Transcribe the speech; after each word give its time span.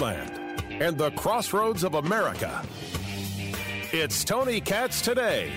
land 0.00 0.30
and 0.70 0.96
the 0.98 1.10
crossroads 1.12 1.84
of 1.84 1.94
America. 1.94 2.64
It's 3.92 4.24
Tony 4.24 4.60
Katz 4.60 5.00
today. 5.00 5.52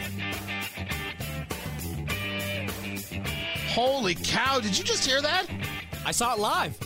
Holy 3.69 4.15
cow, 4.15 4.59
did 4.59 4.77
you 4.77 4.83
just 4.83 5.05
hear 5.05 5.21
that? 5.21 5.45
I 6.05 6.11
saw 6.11 6.33
it 6.33 6.39
live. 6.39 6.77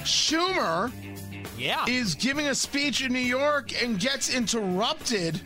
Schumer 0.00 0.92
Yeah. 1.56 1.84
is 1.88 2.14
giving 2.14 2.48
a 2.48 2.54
speech 2.54 3.02
in 3.02 3.12
New 3.12 3.18
York 3.18 3.80
and 3.82 3.98
gets 3.98 4.32
interrupted 4.32 5.40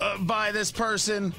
uh, 0.00 0.18
by 0.18 0.52
this 0.52 0.70
person. 0.72 1.34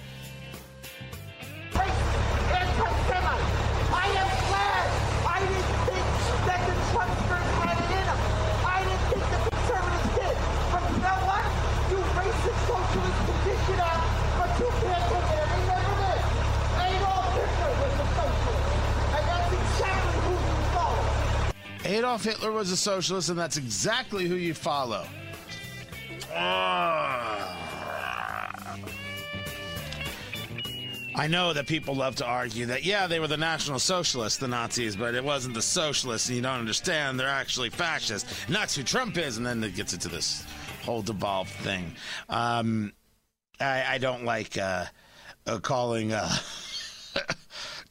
Adolf 21.96 22.26
Hitler 22.26 22.52
was 22.52 22.72
a 22.72 22.78
socialist, 22.78 23.30
and 23.30 23.40
that's 23.40 23.56
exactly 23.56 24.28
who 24.28 24.36
you 24.36 24.54
follow. 24.54 25.08
Ah. 26.34 27.56
I 31.16 31.28
know 31.28 31.54
that 31.54 31.68
people 31.68 31.96
love 31.96 32.18
to 32.18 32.26
argue 32.26 32.66
that, 32.66 32.84
yeah, 32.84 33.08
they 33.08 33.22
were 33.22 33.30
the 33.30 33.38
National 33.38 33.80
Socialists, 33.80 34.38
the 34.38 34.50
Nazis, 34.50 34.98
but 34.98 35.16
it 35.16 35.24
wasn't 35.24 35.54
the 35.54 35.62
socialists, 35.62 36.28
and 36.28 36.36
you 36.36 36.42
don't 36.42 36.60
understand. 36.60 37.18
They're 37.18 37.30
actually 37.30 37.70
fascists. 37.70 38.44
And 38.48 38.54
that's 38.54 38.76
who 38.76 38.84
Trump 38.84 39.18
is. 39.18 39.38
And 39.38 39.46
then 39.46 39.64
it 39.64 39.76
gets 39.76 39.94
into 39.94 40.10
this 40.10 40.44
whole 40.84 41.02
devolved 41.02 41.52
thing. 41.52 41.94
Um, 42.28 42.92
I, 43.62 43.86
I 43.94 43.98
don't 44.00 44.26
like 44.26 44.58
uh, 44.58 44.84
uh, 45.48 45.60
calling. 45.60 46.12
Uh, 46.12 46.30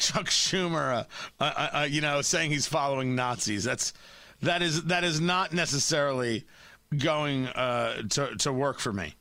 Chuck 0.04 0.26
Schumer, 0.26 1.06
uh, 1.40 1.44
uh, 1.44 1.68
uh, 1.72 1.86
you 1.88 2.00
know, 2.00 2.20
saying 2.20 2.50
he's 2.50 2.66
following 2.66 3.14
Nazis. 3.14 3.64
That's 3.64 3.94
that 4.42 4.60
is 4.60 4.84
that 4.84 5.02
is 5.02 5.20
not 5.20 5.52
necessarily 5.52 6.44
going 6.98 7.46
uh, 7.46 8.02
to 8.10 8.36
to 8.36 8.52
work 8.52 8.80
for 8.80 8.92
me. 8.92 9.14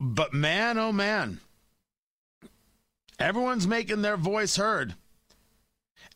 But 0.00 0.32
man, 0.32 0.78
oh 0.78 0.92
man, 0.92 1.40
everyone's 3.18 3.66
making 3.66 4.02
their 4.02 4.16
voice 4.16 4.54
heard, 4.54 4.94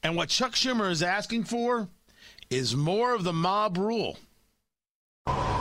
and 0.05 0.15
what 0.17 0.29
Chuck 0.29 0.53
Schumer 0.53 0.91
is 0.91 1.03
asking 1.03 1.45
for 1.45 1.89
is 2.51 2.77
more 2.77 3.15
of 3.15 3.25
the 3.25 3.33
mob 3.33 3.77
rule. 3.77 4.17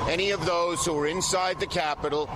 Any 0.08 0.32
of 0.32 0.46
those 0.46 0.86
who 0.86 0.96
are 1.00 1.08
inside 1.08 1.60
the 1.60 1.68
Capitol 1.68 2.30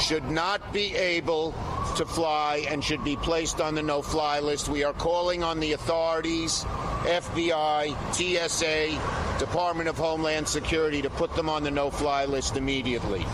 should 0.00 0.30
not 0.30 0.72
be 0.72 0.94
able 0.96 1.52
to 1.96 2.06
fly 2.06 2.64
and 2.68 2.82
should 2.82 3.04
be 3.04 3.16
placed 3.16 3.60
on 3.60 3.74
the 3.74 3.82
no 3.82 4.02
fly 4.02 4.40
list. 4.40 4.68
We 4.68 4.84
are 4.84 4.92
calling 4.92 5.42
on 5.42 5.60
the 5.60 5.72
authorities, 5.72 6.64
FBI, 7.04 7.94
TSA, 8.14 9.38
Department 9.38 9.88
of 9.88 9.96
Homeland 9.96 10.48
Security 10.48 11.02
to 11.02 11.10
put 11.10 11.34
them 11.34 11.48
on 11.48 11.62
the 11.62 11.70
no 11.70 11.90
fly 11.90 12.24
list 12.24 12.56
immediately. 12.56 13.24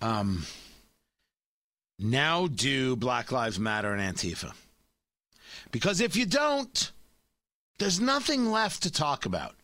Um, 0.00 0.46
now 1.98 2.46
do 2.46 2.96
Black 2.96 3.32
Lives 3.32 3.58
Matter 3.58 3.92
and 3.92 4.16
Antifa. 4.16 4.52
Because 5.70 6.00
if 6.00 6.16
you 6.16 6.26
don't, 6.26 6.92
there's 7.78 8.00
nothing 8.00 8.50
left 8.50 8.84
to 8.84 8.92
talk 8.92 9.26
about. 9.26 9.54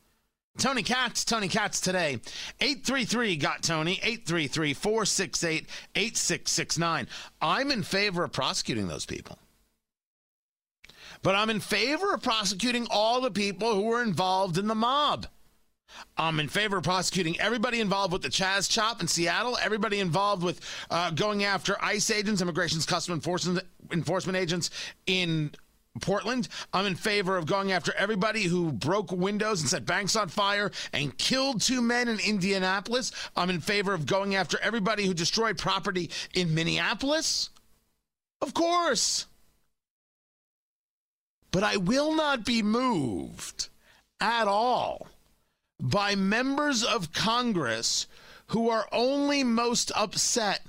Tony 0.58 0.84
Katz, 0.84 1.24
Tony 1.24 1.48
Katz 1.48 1.80
today. 1.80 2.20
833 2.60 3.36
got 3.36 3.62
Tony, 3.62 3.94
833 4.02 4.74
468 4.74 5.68
8669. 5.96 7.08
I'm 7.40 7.70
in 7.70 7.82
favor 7.82 8.22
of 8.24 8.32
prosecuting 8.32 8.86
those 8.86 9.04
people. 9.04 9.38
But 11.22 11.34
I'm 11.34 11.50
in 11.50 11.60
favor 11.60 12.14
of 12.14 12.22
prosecuting 12.22 12.86
all 12.90 13.20
the 13.20 13.30
people 13.30 13.74
who 13.74 13.82
were 13.82 14.02
involved 14.02 14.56
in 14.56 14.68
the 14.68 14.74
mob. 14.74 15.26
I'm 16.16 16.38
in 16.40 16.48
favor 16.48 16.76
of 16.76 16.84
prosecuting 16.84 17.38
everybody 17.40 17.80
involved 17.80 18.12
with 18.12 18.22
the 18.22 18.28
Chaz 18.28 18.68
Chop 18.70 19.00
in 19.00 19.08
Seattle, 19.08 19.56
everybody 19.62 20.00
involved 20.00 20.42
with 20.42 20.60
uh, 20.90 21.10
going 21.10 21.44
after 21.44 21.76
ICE 21.82 22.10
agents, 22.10 22.42
Immigration's 22.42 22.86
Custom 22.86 23.14
Enforcement, 23.14 23.60
enforcement 23.92 24.36
agents 24.36 24.70
in 25.06 25.52
Portland. 26.00 26.48
I'm 26.72 26.86
in 26.86 26.96
favor 26.96 27.36
of 27.36 27.46
going 27.46 27.72
after 27.72 27.94
everybody 27.96 28.44
who 28.44 28.72
broke 28.72 29.12
windows 29.12 29.60
and 29.60 29.70
set 29.70 29.86
banks 29.86 30.16
on 30.16 30.28
fire 30.28 30.70
and 30.92 31.16
killed 31.16 31.60
two 31.60 31.80
men 31.80 32.08
in 32.08 32.18
Indianapolis. 32.18 33.12
I'm 33.36 33.50
in 33.50 33.60
favor 33.60 33.94
of 33.94 34.06
going 34.06 34.34
after 34.34 34.58
everybody 34.60 35.06
who 35.06 35.14
destroyed 35.14 35.58
property 35.58 36.10
in 36.34 36.54
Minneapolis. 36.54 37.50
Of 38.40 38.54
course. 38.54 39.26
But 41.50 41.62
I 41.62 41.76
will 41.76 42.14
not 42.14 42.44
be 42.44 42.62
moved 42.62 43.68
at 44.20 44.48
all 44.48 45.06
by 45.80 46.14
members 46.16 46.82
of 46.82 47.12
Congress 47.12 48.08
who 48.48 48.68
are 48.68 48.88
only 48.90 49.44
most 49.44 49.92
upset 49.94 50.62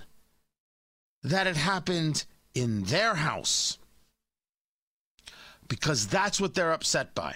that 1.24 1.47
it 1.47 1.56
happened 1.56 2.25
in 2.53 2.84
their 2.84 3.16
house 3.16 3.80
because 5.68 6.08
that's 6.08 6.40
what 6.40 6.53
they're 6.53 6.72
upset 6.72 7.16
by. 7.16 7.36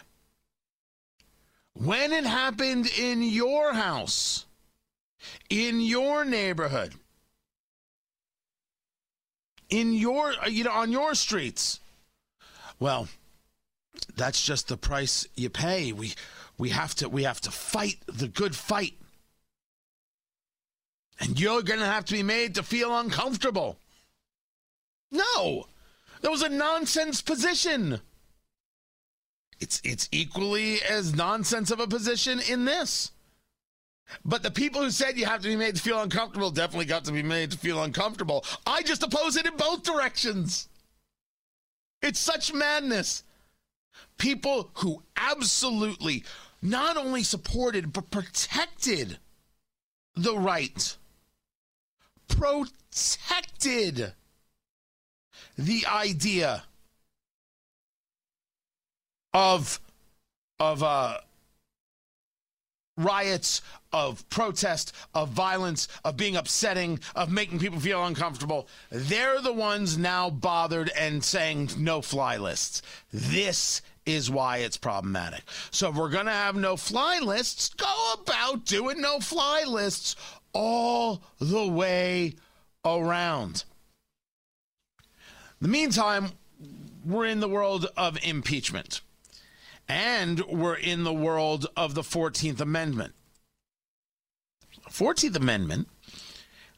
When 1.74 2.12
it 2.12 2.26
happened 2.26 2.90
in 2.98 3.24
your 3.24 3.74
house, 3.74 4.46
in 5.50 5.80
your 5.82 6.26
neighborhood, 6.26 6.94
in 9.70 9.94
your 9.94 10.34
you 10.48 10.64
know 10.64 10.72
on 10.72 10.92
your 10.92 11.16
streets, 11.16 11.80
well, 12.80 13.08
that's 14.16 14.44
just 14.44 14.68
the 14.68 14.78
price 14.78 15.28
you 15.36 15.50
pay. 15.50 15.94
We 15.94 16.14
we 16.58 16.70
have 16.70 16.96
to 16.96 17.10
we 17.10 17.24
have 17.24 17.42
to 17.42 17.52
fight 17.52 17.98
the 18.08 18.28
good 18.28 18.56
fight. 18.56 18.94
And 21.22 21.40
you're 21.40 21.64
going 21.64 21.82
to 21.82 21.86
have 21.86 22.06
to 22.06 22.14
be 22.14 22.24
made 22.24 22.56
to 22.56 22.64
feel 22.64 22.98
uncomfortable. 22.98 23.78
No. 25.12 25.68
That 26.22 26.32
was 26.32 26.42
a 26.42 26.50
nonsense 26.50 27.22
position. 27.22 28.00
It's 29.60 29.82
it's 29.84 30.08
equally 30.12 30.82
as 30.84 31.16
nonsense 31.16 31.72
of 31.72 31.80
a 31.80 31.88
position 31.88 32.40
in 32.50 32.66
this. 32.66 33.12
But 34.26 34.42
the 34.42 34.52
people 34.52 34.82
who 34.82 34.92
said 34.92 35.18
you 35.18 35.26
have 35.26 35.42
to 35.42 35.50
be 35.50 35.56
made 35.56 35.76
to 35.76 35.82
feel 35.82 36.02
uncomfortable 36.02 36.50
definitely 36.50 36.86
got 36.86 37.06
to 37.06 37.12
be 37.12 37.22
made 37.22 37.52
to 37.52 37.58
feel 37.58 37.84
uncomfortable. 37.84 38.44
I 38.66 38.82
just 38.82 39.04
oppose 39.04 39.36
it 39.36 39.46
in 39.46 39.56
both 39.56 39.84
directions. 39.84 40.68
It's 42.02 42.20
such 42.20 42.54
madness. 42.54 43.24
People 44.18 44.72
who 44.76 45.04
absolutely 45.16 46.24
not 46.62 46.98
only 46.98 47.24
supported 47.24 47.94
but 47.94 48.10
protected 48.10 49.20
the 50.16 50.38
right, 50.38 50.98
protected 52.28 54.14
the 55.58 55.86
idea 55.86 56.64
of 59.34 59.80
of 60.60 60.84
uh 60.84 61.18
riots, 63.00 63.62
of 63.94 64.28
protest, 64.30 64.94
of 65.14 65.30
violence, 65.30 65.88
of 66.04 66.18
being 66.18 66.36
upsetting, 66.36 67.00
of 67.16 67.32
making 67.32 67.60
people 67.60 67.80
feel 67.80 68.06
uncomfortable. 68.06 68.68
They're 68.92 69.42
the 69.42 69.54
ones 69.54 69.98
now 69.98 70.30
bothered 70.30 70.92
and 70.98 71.24
saying 71.24 71.70
no 71.78 72.02
fly 72.02 72.38
lists. 72.38 72.82
This 73.12 73.82
is 74.06 74.30
why 74.30 74.58
it's 74.58 74.78
problematic. 74.78 75.44
So 75.72 75.90
if 75.90 75.96
we're 75.96 76.10
going 76.10 76.26
to 76.26 76.32
have 76.32 76.56
no 76.56 76.76
fly 76.76 77.20
lists, 77.20 77.70
go 77.70 78.14
about 78.22 78.66
doing 78.66 79.00
no 79.00 79.20
fly 79.20 79.64
lists 79.66 80.16
all 80.52 81.22
the 81.40 81.68
way 81.68 82.36
around. 82.84 83.64
In 85.62 85.66
the 85.66 85.70
meantime, 85.70 86.32
we're 87.06 87.26
in 87.26 87.40
the 87.40 87.50
world 87.50 87.88
of 87.96 88.18
impeachment. 88.24 89.02
And 89.90 90.42
we're 90.42 90.76
in 90.76 91.04
the 91.04 91.14
world 91.14 91.66
of 91.76 91.96
the 91.96 92.04
14th 92.04 92.62
Amendment. 92.62 93.16
14th 94.90 95.36
Amendment, 95.36 95.88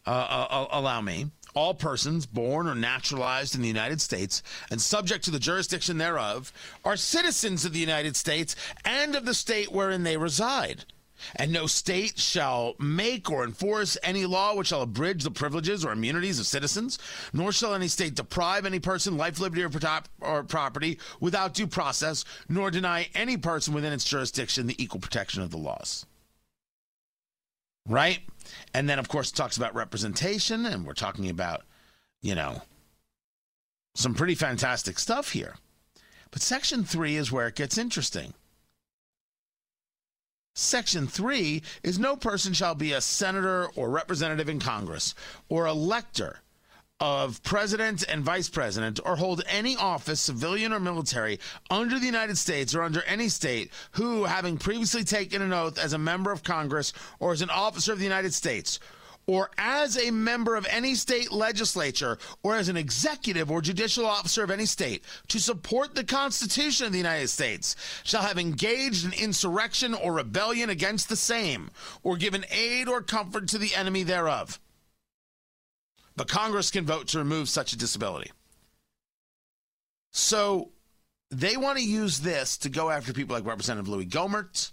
uh, 0.07 0.09
uh, 0.09 0.67
allow 0.71 1.01
me, 1.01 1.29
all 1.53 1.73
persons 1.73 2.25
born 2.25 2.67
or 2.67 2.75
naturalized 2.75 3.55
in 3.55 3.61
the 3.61 3.67
United 3.67 3.99
States 3.99 4.41
and 4.69 4.81
subject 4.81 5.25
to 5.25 5.31
the 5.31 5.39
jurisdiction 5.39 5.97
thereof 5.97 6.53
are 6.85 6.95
citizens 6.95 7.65
of 7.65 7.73
the 7.73 7.79
United 7.79 8.15
States 8.15 8.55
and 8.85 9.15
of 9.15 9.25
the 9.25 9.33
state 9.33 9.71
wherein 9.71 10.03
they 10.03 10.15
reside. 10.15 10.85
And 11.35 11.51
no 11.51 11.67
state 11.67 12.19
shall 12.19 12.75
make 12.79 13.29
or 13.29 13.43
enforce 13.43 13.97
any 14.03 14.25
law 14.25 14.55
which 14.55 14.67
shall 14.67 14.81
abridge 14.81 15.23
the 15.23 15.31
privileges 15.31 15.85
or 15.85 15.91
immunities 15.91 16.39
of 16.39 16.45
citizens, 16.45 16.99
nor 17.33 17.51
shall 17.51 17.73
any 17.73 17.87
state 17.87 18.15
deprive 18.15 18.65
any 18.65 18.79
person 18.79 19.17
life, 19.17 19.39
liberty, 19.39 19.63
or, 19.63 19.69
protop- 19.69 20.05
or 20.19 20.43
property 20.43 20.99
without 21.19 21.53
due 21.53 21.67
process, 21.67 22.25
nor 22.49 22.71
deny 22.71 23.07
any 23.15 23.37
person 23.37 23.73
within 23.73 23.93
its 23.93 24.05
jurisdiction 24.05 24.67
the 24.67 24.81
equal 24.81 24.99
protection 24.99 25.41
of 25.41 25.51
the 25.51 25.57
laws. 25.57 26.05
Right? 27.87 28.19
And 28.73 28.89
then, 28.89 28.99
of 28.99 29.07
course, 29.07 29.31
it 29.31 29.35
talks 29.35 29.57
about 29.57 29.75
representation, 29.75 30.65
and 30.65 30.85
we're 30.85 30.93
talking 30.93 31.29
about, 31.29 31.63
you 32.21 32.35
know, 32.35 32.61
some 33.95 34.13
pretty 34.13 34.35
fantastic 34.35 34.99
stuff 34.99 35.31
here. 35.31 35.55
But 36.31 36.41
section 36.41 36.83
three 36.83 37.17
is 37.17 37.31
where 37.31 37.47
it 37.47 37.55
gets 37.55 37.77
interesting. 37.77 38.33
Section 40.53 41.07
3 41.07 41.63
is 41.81 41.97
no 41.97 42.17
person 42.17 42.51
shall 42.51 42.75
be 42.75 42.91
a 42.91 42.99
senator 42.99 43.69
or 43.75 43.89
representative 43.89 44.49
in 44.49 44.59
Congress 44.59 45.15
or 45.47 45.65
elector 45.65 46.39
of 46.99 47.41
president 47.41 48.03
and 48.07 48.23
vice 48.23 48.49
president 48.49 48.99
or 49.05 49.15
hold 49.15 49.41
any 49.47 49.77
office, 49.77 50.19
civilian 50.19 50.73
or 50.73 50.79
military, 50.79 51.39
under 51.69 51.97
the 51.97 52.05
United 52.05 52.37
States 52.37 52.75
or 52.75 52.83
under 52.83 53.01
any 53.03 53.29
state 53.29 53.71
who, 53.91 54.25
having 54.25 54.57
previously 54.57 55.05
taken 55.05 55.41
an 55.41 55.53
oath 55.53 55.79
as 55.79 55.93
a 55.93 55.97
member 55.97 56.31
of 56.33 56.43
Congress 56.43 56.91
or 57.19 57.31
as 57.31 57.41
an 57.41 57.49
officer 57.49 57.93
of 57.93 57.99
the 57.99 58.03
United 58.03 58.33
States, 58.33 58.79
or 59.27 59.49
as 59.57 59.97
a 59.97 60.11
member 60.11 60.55
of 60.55 60.65
any 60.69 60.95
state 60.95 61.31
legislature 61.31 62.17
or 62.43 62.55
as 62.55 62.69
an 62.69 62.77
executive 62.77 63.51
or 63.51 63.61
judicial 63.61 64.05
officer 64.05 64.43
of 64.43 64.51
any 64.51 64.65
state 64.65 65.03
to 65.27 65.39
support 65.39 65.95
the 65.95 66.03
Constitution 66.03 66.85
of 66.85 66.91
the 66.91 66.97
United 66.97 67.29
States 67.29 67.75
shall 68.03 68.23
have 68.23 68.37
engaged 68.37 69.05
in 69.05 69.13
insurrection 69.13 69.93
or 69.93 70.13
rebellion 70.13 70.69
against 70.69 71.09
the 71.09 71.15
same 71.15 71.69
or 72.03 72.17
given 72.17 72.45
aid 72.51 72.87
or 72.87 73.01
comfort 73.01 73.47
to 73.47 73.57
the 73.57 73.75
enemy 73.75 74.03
thereof. 74.03 74.59
But 76.15 76.27
Congress 76.27 76.71
can 76.71 76.85
vote 76.85 77.07
to 77.09 77.19
remove 77.19 77.49
such 77.49 77.73
a 77.73 77.77
disability. 77.77 78.31
So 80.11 80.71
they 81.29 81.55
want 81.55 81.77
to 81.77 81.83
use 81.83 82.19
this 82.19 82.57
to 82.57 82.69
go 82.69 82.89
after 82.89 83.13
people 83.13 83.35
like 83.35 83.45
Representative 83.45 83.87
Louis 83.87 84.05
Gohmert 84.05 84.71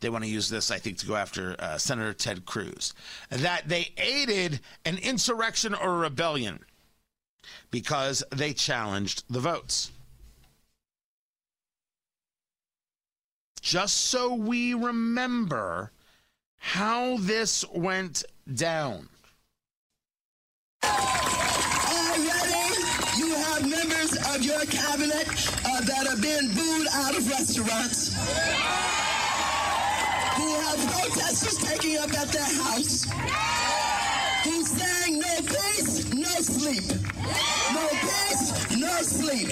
they 0.00 0.08
want 0.08 0.24
to 0.24 0.30
use 0.30 0.48
this, 0.48 0.70
I 0.70 0.78
think, 0.78 0.98
to 0.98 1.06
go 1.06 1.16
after 1.16 1.56
uh, 1.58 1.78
Senator 1.78 2.12
Ted 2.12 2.46
Cruz. 2.46 2.94
That 3.30 3.68
they 3.68 3.92
aided 3.96 4.60
an 4.84 4.98
insurrection 4.98 5.74
or 5.74 5.98
rebellion 5.98 6.64
because 7.70 8.22
they 8.30 8.52
challenged 8.52 9.24
the 9.28 9.40
votes. 9.40 9.90
Just 13.60 13.96
so 13.96 14.32
we 14.34 14.74
remember 14.74 15.90
how 16.58 17.16
this 17.18 17.64
went 17.74 18.24
down. 18.54 19.08
Already, 20.84 22.22
you 23.18 23.34
have 23.34 23.68
members 23.68 24.16
of 24.34 24.42
your 24.42 24.60
cabinet 24.66 25.26
uh, 25.64 25.80
that 25.80 26.06
are 26.08 26.20
being 26.20 26.48
booed 26.54 26.86
out 26.94 27.16
of 27.16 27.28
restaurants 27.28 28.14
protesters 30.76 31.58
taking 31.58 31.98
up 31.98 32.12
at 32.12 32.28
their 32.28 32.42
house, 32.62 33.06
who's 34.44 34.68
saying 34.68 35.18
no 35.18 35.36
peace, 35.42 36.12
no 36.12 36.34
sleep. 36.40 36.84
No 37.72 37.88
peace, 37.88 38.76
no 38.76 39.02
sleep. 39.02 39.48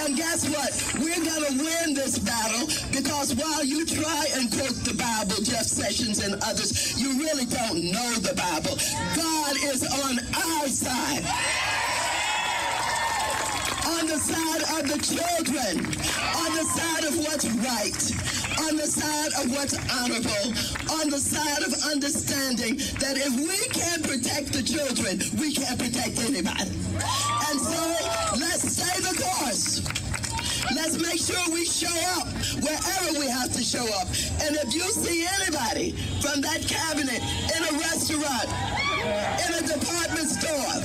And 0.00 0.16
guess 0.16 0.48
what? 0.48 0.70
We're 1.02 1.24
going 1.24 1.44
to 1.44 1.64
win 1.64 1.94
this 1.94 2.18
battle 2.18 2.66
because 2.92 3.34
while 3.34 3.64
you 3.64 3.84
try 3.84 4.26
and 4.34 4.50
quote 4.50 4.76
the 4.84 4.94
Bible, 4.94 5.42
Jeff 5.42 5.66
Sessions 5.66 6.22
and 6.22 6.34
others, 6.42 7.00
you 7.00 7.18
really 7.18 7.46
don't 7.46 7.82
know 7.90 8.14
the 8.14 8.34
Bible. 8.34 8.76
God 9.16 9.56
is 9.56 9.82
on 10.04 10.18
our 10.34 10.68
side 10.68 11.24
on 13.98 14.06
the 14.06 14.18
side 14.18 14.62
of 14.78 14.88
the 14.90 14.98
children, 14.98 15.78
on 16.36 16.54
the 16.54 16.64
side 16.64 17.04
of 17.04 17.16
what's 17.18 17.46
right, 17.64 18.35
on 18.58 18.76
the 18.76 18.86
side 18.86 19.32
of 19.42 19.50
what's 19.52 19.76
honorable, 19.92 20.46
on 21.00 21.10
the 21.10 21.18
side 21.18 21.62
of 21.62 21.72
understanding 21.92 22.76
that 23.00 23.16
if 23.16 23.32
we 23.36 23.58
can't 23.72 24.02
protect 24.02 24.52
the 24.52 24.62
children, 24.62 25.20
we 25.40 25.52
can't 25.52 25.78
protect 25.78 26.18
anybody. 26.24 26.72
And 27.50 27.60
so 27.60 27.80
let's 28.40 28.64
stay 28.64 29.00
the 29.02 29.14
course. 29.20 29.84
Let's 30.74 30.98
make 30.98 31.20
sure 31.20 31.38
we 31.52 31.64
show 31.64 31.94
up 32.18 32.26
wherever 32.62 33.18
we 33.20 33.28
have 33.28 33.52
to 33.52 33.62
show 33.62 33.86
up. 34.00 34.08
And 34.42 34.56
if 34.56 34.74
you 34.74 34.88
see 34.90 35.26
anybody 35.40 35.92
from 36.20 36.40
that 36.40 36.66
cabinet 36.66 37.22
in 37.22 37.60
a 37.62 37.72
restaurant, 37.78 38.48
in 39.46 39.50
a 39.54 39.62
department 39.62 40.28
store, 40.28 40.82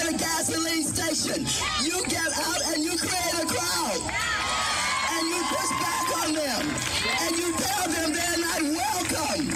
at 0.00 0.08
a 0.08 0.16
gasoline 0.16 0.84
station, 0.84 1.44
you 1.84 2.00
get 2.08 2.30
out 2.46 2.62
and 2.72 2.82
you 2.82 2.96
create 2.96 3.36
a 3.42 3.46
crowd. 3.46 4.00
And 5.12 5.28
you 5.28 5.42
push 5.44 5.81
them. 6.26 6.66
And 7.20 7.36
you 7.36 7.52
tell 7.54 7.88
them 7.88 8.12
they're 8.12 8.38
not 8.38 8.62
welcome 8.62 9.48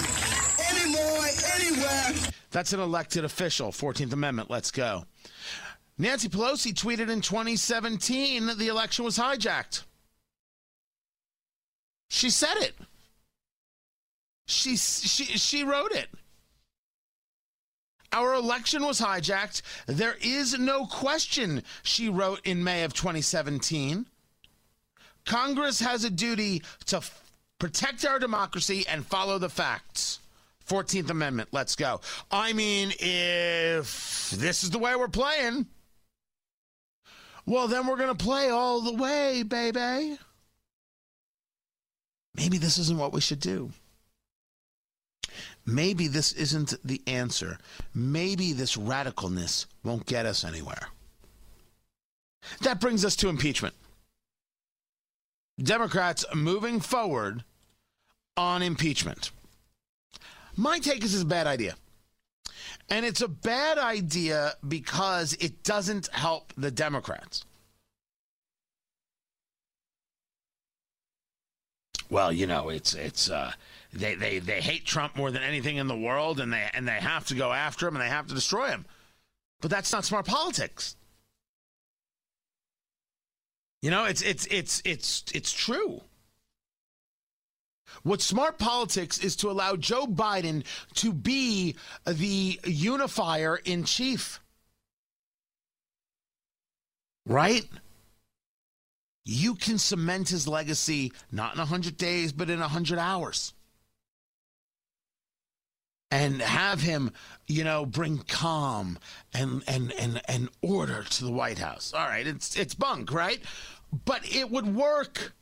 anymore, 0.69 1.25
anywhere. 1.55 2.31
That's 2.51 2.73
an 2.73 2.79
elected 2.79 3.23
official. 3.23 3.71
14th 3.71 4.13
Amendment. 4.13 4.49
Let's 4.49 4.71
go. 4.71 5.05
Nancy 5.97 6.29
Pelosi 6.29 6.73
tweeted 6.73 7.09
in 7.09 7.21
2017 7.21 8.47
that 8.47 8.57
the 8.57 8.67
election 8.67 9.03
was 9.05 9.17
hijacked. 9.17 9.83
She 12.09 12.29
said 12.29 12.55
it. 12.57 12.75
She, 14.45 14.77
she, 14.77 15.25
she 15.25 15.63
wrote 15.63 15.91
it. 15.91 16.07
Our 18.13 18.33
election 18.33 18.85
was 18.85 19.01
hijacked. 19.01 19.61
There 19.87 20.15
is 20.21 20.57
no 20.57 20.85
question, 20.85 21.63
she 21.83 22.09
wrote 22.09 22.39
in 22.45 22.63
May 22.63 22.83
of 22.83 22.93
2017. 22.93 24.05
Congress 25.27 25.79
has 25.79 26.03
a 26.03 26.09
duty 26.09 26.63
to 26.87 26.97
f- 26.97 27.31
protect 27.59 28.05
our 28.05 28.17
democracy 28.17 28.85
and 28.87 29.05
follow 29.05 29.37
the 29.37 29.49
facts. 29.49 30.19
14th 30.67 31.09
Amendment, 31.09 31.49
let's 31.51 31.75
go. 31.75 32.01
I 32.31 32.53
mean, 32.53 32.91
if 32.99 34.31
this 34.31 34.63
is 34.63 34.71
the 34.71 34.79
way 34.79 34.95
we're 34.95 35.07
playing, 35.07 35.67
well, 37.45 37.67
then 37.67 37.87
we're 37.87 37.97
going 37.97 38.15
to 38.15 38.23
play 38.23 38.49
all 38.49 38.81
the 38.81 38.93
way, 38.93 39.43
baby. 39.43 40.17
Maybe 42.35 42.57
this 42.57 42.77
isn't 42.77 42.97
what 42.97 43.13
we 43.13 43.21
should 43.21 43.39
do. 43.39 43.71
Maybe 45.65 46.07
this 46.07 46.33
isn't 46.33 46.73
the 46.85 47.01
answer. 47.07 47.57
Maybe 47.93 48.53
this 48.53 48.77
radicalness 48.77 49.65
won't 49.83 50.05
get 50.05 50.25
us 50.25 50.43
anywhere. 50.43 50.87
That 52.61 52.79
brings 52.79 53.03
us 53.03 53.15
to 53.17 53.29
impeachment. 53.29 53.73
Democrats 55.61 56.25
moving 56.35 56.79
forward 56.79 57.43
on 58.35 58.61
impeachment. 58.61 59.31
My 60.55 60.79
take 60.79 61.03
is 61.03 61.13
it's 61.13 61.23
a 61.23 61.25
bad 61.25 61.47
idea. 61.47 61.75
And 62.89 63.05
it's 63.05 63.21
a 63.21 63.27
bad 63.27 63.77
idea 63.77 64.53
because 64.67 65.33
it 65.33 65.63
doesn't 65.63 66.07
help 66.13 66.53
the 66.57 66.71
Democrats. 66.71 67.43
Well, 72.09 72.31
you 72.31 72.47
know, 72.47 72.69
it's 72.69 72.93
it's 72.93 73.29
uh, 73.29 73.51
they, 73.93 74.15
they 74.15 74.39
they 74.39 74.61
hate 74.61 74.85
Trump 74.85 75.15
more 75.17 75.31
than 75.31 75.43
anything 75.43 75.77
in 75.77 75.87
the 75.87 75.97
world, 75.97 76.39
and 76.39 76.53
they 76.53 76.69
and 76.73 76.87
they 76.87 76.93
have 76.93 77.25
to 77.27 77.35
go 77.35 77.51
after 77.51 77.87
him 77.87 77.95
and 77.95 78.03
they 78.03 78.09
have 78.09 78.27
to 78.27 78.33
destroy 78.33 78.67
him. 78.67 78.85
But 79.59 79.71
that's 79.71 79.91
not 79.91 80.05
smart 80.05 80.25
politics. 80.25 80.95
You 83.87 83.91
know, 83.91 84.03
it's 84.03 84.21
it's 84.21 84.45
it's 84.47 84.81
it's 84.83 85.23
it's 85.33 85.53
true. 85.53 86.01
What 88.03 88.21
smart 88.21 88.57
politics 88.57 89.17
is 89.19 89.37
to 89.37 89.49
allow 89.49 89.77
Joe 89.77 90.05
Biden 90.05 90.65
to 90.95 91.13
be 91.13 91.77
the 92.05 92.59
unifier 92.65 93.55
in 93.55 93.85
chief. 93.85 94.41
Right? 97.25 97.63
You 99.23 99.55
can 99.55 99.77
cement 99.77 100.27
his 100.27 100.49
legacy 100.49 101.13
not 101.31 101.53
in 101.53 101.59
100 101.59 101.95
days, 101.95 102.33
but 102.33 102.49
in 102.49 102.59
100 102.59 102.99
hours. 102.99 103.53
And 106.11 106.41
have 106.41 106.81
him, 106.81 107.11
you 107.47 107.63
know, 107.63 107.85
bring 107.85 108.17
calm 108.19 108.99
and, 109.33 109.63
and, 109.67 109.93
and, 109.93 110.21
and 110.25 110.49
order 110.61 111.03
to 111.03 111.25
the 111.25 111.31
White 111.31 111.59
House. 111.59 111.93
All 111.93 112.05
right, 112.05 112.25
it's, 112.25 112.55
it's 112.55 112.73
bunk, 112.73 113.11
right? 113.11 113.41
But 114.05 114.33
it 114.33 114.49
would 114.51 114.75
work. 114.75 115.33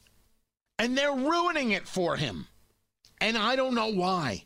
And 0.78 0.98
they're 0.98 1.14
ruining 1.14 1.72
it 1.72 1.88
for 1.88 2.16
him. 2.18 2.48
And 3.22 3.38
I 3.38 3.56
don't 3.56 3.76
know 3.76 3.88
why. 3.88 4.44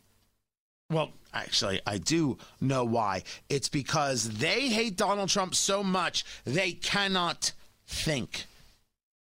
Well, 0.90 1.12
actually, 1.32 1.80
I 1.86 1.98
do 1.98 2.38
know 2.60 2.84
why. 2.84 3.22
It's 3.48 3.68
because 3.68 4.38
they 4.38 4.68
hate 4.68 4.96
Donald 4.96 5.28
Trump 5.28 5.54
so 5.54 5.82
much 5.82 6.24
they 6.44 6.72
cannot 6.72 7.52
think. 7.86 8.44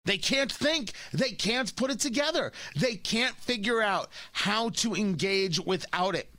They 0.05 0.17
can't 0.17 0.51
think. 0.51 0.91
They 1.13 1.31
can't 1.31 1.75
put 1.75 1.91
it 1.91 1.99
together. 1.99 2.51
They 2.75 2.95
can't 2.95 3.35
figure 3.37 3.81
out 3.81 4.09
how 4.33 4.69
to 4.69 4.95
engage 4.95 5.59
without 5.59 6.15
it. 6.15 6.29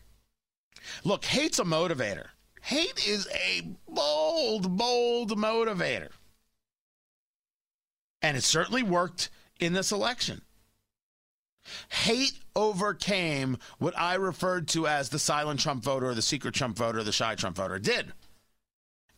Look, 1.02 1.24
hate's 1.24 1.58
a 1.58 1.64
motivator. 1.64 2.26
Hate 2.60 3.06
is 3.06 3.26
a 3.32 3.62
bold, 3.88 4.76
bold 4.76 5.30
motivator. 5.38 6.10
And 8.24 8.38
it 8.38 8.42
certainly 8.42 8.82
worked 8.82 9.28
in 9.60 9.74
this 9.74 9.92
election. 9.92 10.40
Hate 11.90 12.38
overcame 12.56 13.58
what 13.76 13.92
I 13.98 14.14
referred 14.14 14.66
to 14.68 14.86
as 14.86 15.10
the 15.10 15.18
silent 15.18 15.60
Trump 15.60 15.84
voter 15.84 16.14
the 16.14 16.22
secret 16.22 16.54
Trump 16.54 16.78
voter 16.78 17.02
the 17.02 17.12
shy 17.12 17.34
Trump 17.34 17.56
voter. 17.56 17.74
It 17.74 17.82
did. 17.82 18.14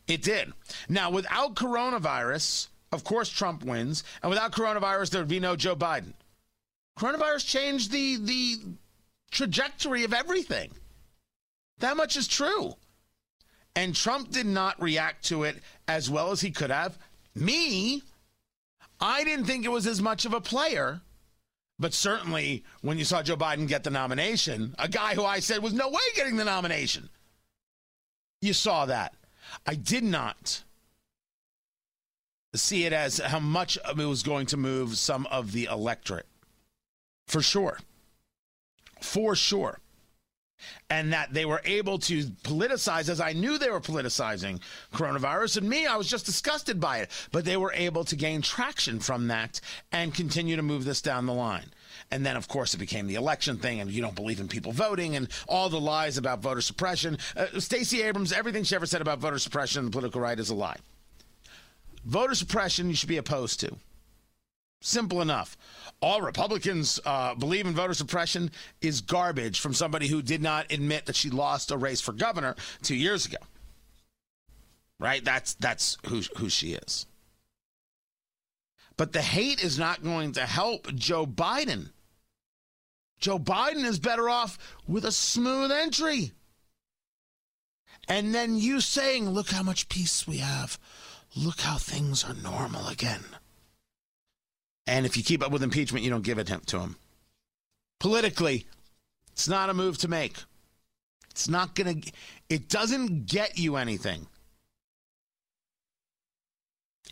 It 0.08 0.22
did. 0.22 0.52
Now, 0.88 1.10
without 1.10 1.54
coronavirus, 1.54 2.66
of 2.90 3.04
course 3.04 3.28
Trump 3.28 3.62
wins, 3.62 4.02
and 4.25 4.30
without 4.30 4.50
coronavirus, 4.50 5.10
there 5.10 5.20
would 5.20 5.28
be 5.28 5.38
no 5.38 5.54
Joe 5.54 5.76
Biden. 5.76 6.12
Coronavirus 6.98 7.46
changed 7.46 7.92
the 7.92 8.16
the 8.16 8.56
trajectory 9.30 10.02
of 10.02 10.12
everything. 10.12 10.72
That 11.78 11.96
much 11.96 12.16
is 12.16 12.26
true. 12.26 12.75
And 13.76 13.94
Trump 13.94 14.32
did 14.32 14.46
not 14.46 14.82
react 14.82 15.26
to 15.26 15.44
it 15.44 15.58
as 15.86 16.10
well 16.10 16.32
as 16.32 16.40
he 16.40 16.50
could 16.50 16.70
have. 16.70 16.98
Me, 17.36 18.02
I 19.00 19.25
didn't 19.25 19.45
think 19.47 19.65
it 19.65 19.71
was 19.71 19.87
as 19.87 20.00
much 20.00 20.25
of 20.25 20.33
a 20.33 20.41
player. 20.41 21.00
But 21.79 21.93
certainly, 21.93 22.65
when 22.81 22.99
you 22.99 23.05
saw 23.05 23.23
Joe 23.23 23.37
Biden 23.37 23.69
get 23.69 23.85
the 23.85 23.91
nomination, 23.91 24.75
a 24.79 24.88
guy 24.88 25.15
who 25.15 25.25
I 25.25 25.41
said 25.41 25.62
was 25.62 25.75
no 25.75 25.88
way 25.88 26.00
getting 26.15 26.37
the 26.37 26.45
nomination, 26.45 27.11
you 28.41 28.55
saw 28.55 28.87
that. 28.87 29.15
I 29.67 29.75
did 29.75 30.03
not 30.03 30.62
see 32.55 32.85
it 32.87 32.93
as 32.93 33.19
how 33.19 33.41
much 33.41 33.76
it 33.76 33.97
was 33.97 34.23
going 34.23 34.47
to 34.47 34.57
move 34.57 34.97
some 34.97 35.26
of 35.26 35.53
the 35.53 35.67
electorate. 35.67 36.26
For 37.26 37.43
sure. 37.43 37.79
For 39.03 39.35
sure. 39.35 39.81
And 40.88 41.12
that 41.12 41.32
they 41.32 41.44
were 41.44 41.60
able 41.64 41.98
to 42.00 42.25
politicize, 42.42 43.08
as 43.08 43.20
I 43.20 43.32
knew 43.32 43.58
they 43.58 43.70
were 43.70 43.80
politicizing 43.80 44.60
coronavirus. 44.92 45.58
And 45.58 45.68
me, 45.68 45.86
I 45.86 45.96
was 45.96 46.08
just 46.08 46.26
disgusted 46.26 46.80
by 46.80 46.98
it. 46.98 47.10
But 47.32 47.44
they 47.44 47.56
were 47.56 47.72
able 47.75 48.04
to 48.04 48.16
gain 48.16 48.42
traction 48.42 49.00
from 49.00 49.28
that 49.28 49.60
and 49.92 50.14
continue 50.14 50.56
to 50.56 50.62
move 50.62 50.84
this 50.84 51.02
down 51.02 51.26
the 51.26 51.34
line. 51.34 51.72
And 52.10 52.25
then, 52.25 52.36
of 52.36 52.48
course, 52.48 52.75
it 52.75 52.78
became 52.78 53.06
the 53.06 53.16
election 53.16 53.58
thing, 53.58 53.80
and 53.80 53.90
you 53.90 54.00
don't 54.00 54.14
believe 54.14 54.40
in 54.40 54.48
people 54.48 54.72
voting, 54.72 55.16
and 55.16 55.28
all 55.48 55.68
the 55.68 55.80
lies 55.80 56.18
about 56.18 56.40
voter 56.40 56.60
suppression. 56.60 57.18
Uh, 57.36 57.58
Stacey 57.58 58.02
Abrams, 58.02 58.32
everything 58.32 58.64
she 58.64 58.76
ever 58.76 58.86
said 58.86 59.00
about 59.00 59.18
voter 59.18 59.38
suppression 59.38 59.80
and 59.80 59.88
the 59.88 59.92
political 59.92 60.20
right 60.20 60.38
is 60.38 60.50
a 60.50 60.54
lie. 60.54 60.76
Voter 62.04 62.34
suppression, 62.34 62.88
you 62.88 62.94
should 62.94 63.08
be 63.08 63.16
opposed 63.16 63.58
to. 63.60 63.76
Simple 64.87 65.21
enough. 65.21 65.57
All 66.00 66.23
Republicans 66.23 67.00
uh, 67.05 67.35
believe 67.35 67.66
in 67.66 67.75
voter 67.75 67.93
suppression 67.93 68.52
is 68.81 69.00
garbage 69.00 69.59
from 69.59 69.75
somebody 69.75 70.07
who 70.07 70.23
did 70.23 70.40
not 70.40 70.71
admit 70.71 71.07
that 71.07 71.16
she 71.16 71.28
lost 71.28 71.73
a 71.73 71.76
race 71.76 72.00
for 72.00 72.12
governor 72.12 72.55
two 72.83 72.95
years 72.95 73.26
ago. 73.26 73.38
Right? 75.00 75.25
That's 75.25 75.55
that's 75.55 75.99
who 76.07 76.23
who 76.37 76.49
she 76.49 76.75
is. 76.75 77.07
But 78.97 79.12
the 79.12 79.23
hate 79.23 79.61
is 79.61 79.76
not 79.76 80.05
going 80.05 80.35
to 80.35 80.47
help 80.47 80.95
Joe 80.95 81.26
Biden. 81.26 81.90
Joe 83.19 83.40
Biden 83.40 83.85
is 83.85 83.99
better 83.99 84.28
off 84.28 84.57
with 84.87 85.05
a 85.05 85.11
smooth 85.11 85.73
entry. 85.73 86.31
And 88.07 88.33
then 88.33 88.55
you 88.55 88.81
saying, 88.81 89.31
look 89.31 89.50
how 89.50 89.64
much 89.64 89.88
peace 89.88 90.28
we 90.28 90.37
have. 90.37 90.78
Look 91.35 91.62
how 91.62 91.76
things 91.76 92.23
are 92.23 92.35
normal 92.35 92.87
again. 92.87 93.25
And 94.87 95.05
if 95.05 95.16
you 95.16 95.23
keep 95.23 95.43
up 95.45 95.50
with 95.50 95.62
impeachment, 95.62 96.05
you 96.05 96.11
don't 96.11 96.23
give 96.23 96.38
it 96.38 96.47
to 96.47 96.81
him. 96.81 96.97
Politically, 97.99 98.66
it's 99.33 99.49
not 99.49 99.71
a 99.71 99.75
move 99.75 99.99
to 99.99 100.09
make. 100.09 100.37
It's 101.31 101.49
not 101.49 101.75
going 101.75 102.00
to, 102.00 102.12
it 102.49 102.69
doesn't 102.69 103.26
get 103.26 103.59
you 103.59 103.76
anything. 103.76 104.26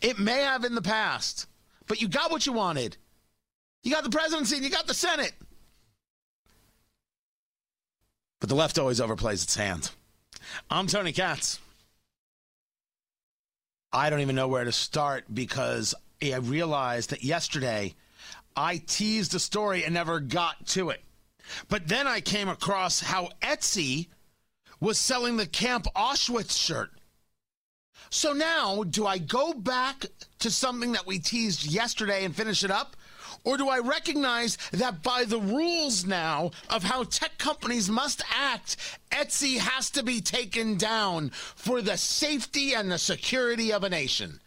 It 0.01 0.19
may 0.19 0.43
have 0.43 0.65
in 0.65 0.75
the 0.75 0.83
past, 0.83 1.47
but 1.87 2.01
you 2.01 2.09
got 2.09 2.31
what 2.31 2.47
you 2.47 2.53
wanted. 2.53 2.97
You 3.83 3.91
got 3.91 4.05
the 4.05 4.11
presidency 4.11 4.57
and 4.57 4.65
you 4.65 4.71
got 4.71 4.87
the 4.87 4.95
Senate. 4.95 5.33
But 8.41 8.49
the 8.49 8.55
left 8.55 8.79
always 8.79 9.01
overplays 9.01 9.43
its 9.45 9.55
hand. 9.57 9.91
I'm 10.71 10.87
Tony 10.87 11.13
Katz. 11.13 11.59
I 13.93 14.11
don't 14.11 14.21
even 14.21 14.35
know 14.35 14.49
where 14.49 14.65
to 14.65 14.73
start 14.73 15.25
because 15.33 15.95
I 16.33 16.39
realized 16.39 17.11
that 17.11 17.25
yesterday 17.25 17.95
I 18.57 18.79
teased 18.79 19.35
a 19.35 19.41
story 19.41 19.85
and 19.85 19.95
never 19.95 20.21
got 20.21 20.67
to 20.69 20.91
it. 20.91 21.03
But 21.69 21.89
then 21.89 22.07
I 22.07 22.21
came 22.21 22.49
across 22.49 23.01
how 23.01 23.31
Etsy 23.43 24.07
was 24.81 24.99
selling 24.99 25.37
the 25.37 25.47
Camp 25.47 25.87
Auschwitz 25.95 26.57
shirt. 26.57 26.91
So 28.11 28.33
now, 28.33 28.85
do 28.85 29.07
I 29.07 29.19
go 29.19 29.53
back 29.53 30.07
to 30.39 30.51
something 30.51 30.93
that 30.93 31.07
we 31.07 31.19
teased 31.19 31.67
yesterday 31.67 32.25
and 32.25 32.35
finish 32.35 32.63
it 32.63 32.71
up? 32.71 32.97
Or 33.45 33.57
do 33.57 33.69
I 33.69 33.79
recognize 33.81 34.57
that 34.73 35.03
by 35.03 35.25
the 35.25 35.41
rules 35.41 36.07
now 36.07 36.53
of 36.71 36.85
how 36.85 37.05
tech 37.05 37.37
companies 37.39 37.91
must 37.91 38.23
act, 38.33 38.77
Etsy 39.11 39.59
has 39.59 39.91
to 39.91 40.03
be 40.03 40.21
taken 40.21 40.77
down 40.77 41.31
for 41.31 41.83
the 41.83 41.97
safety 41.97 42.73
and 42.75 42.91
the 42.91 42.99
security 42.99 43.73
of 43.73 43.85
a 43.85 43.91
nation? 43.91 44.41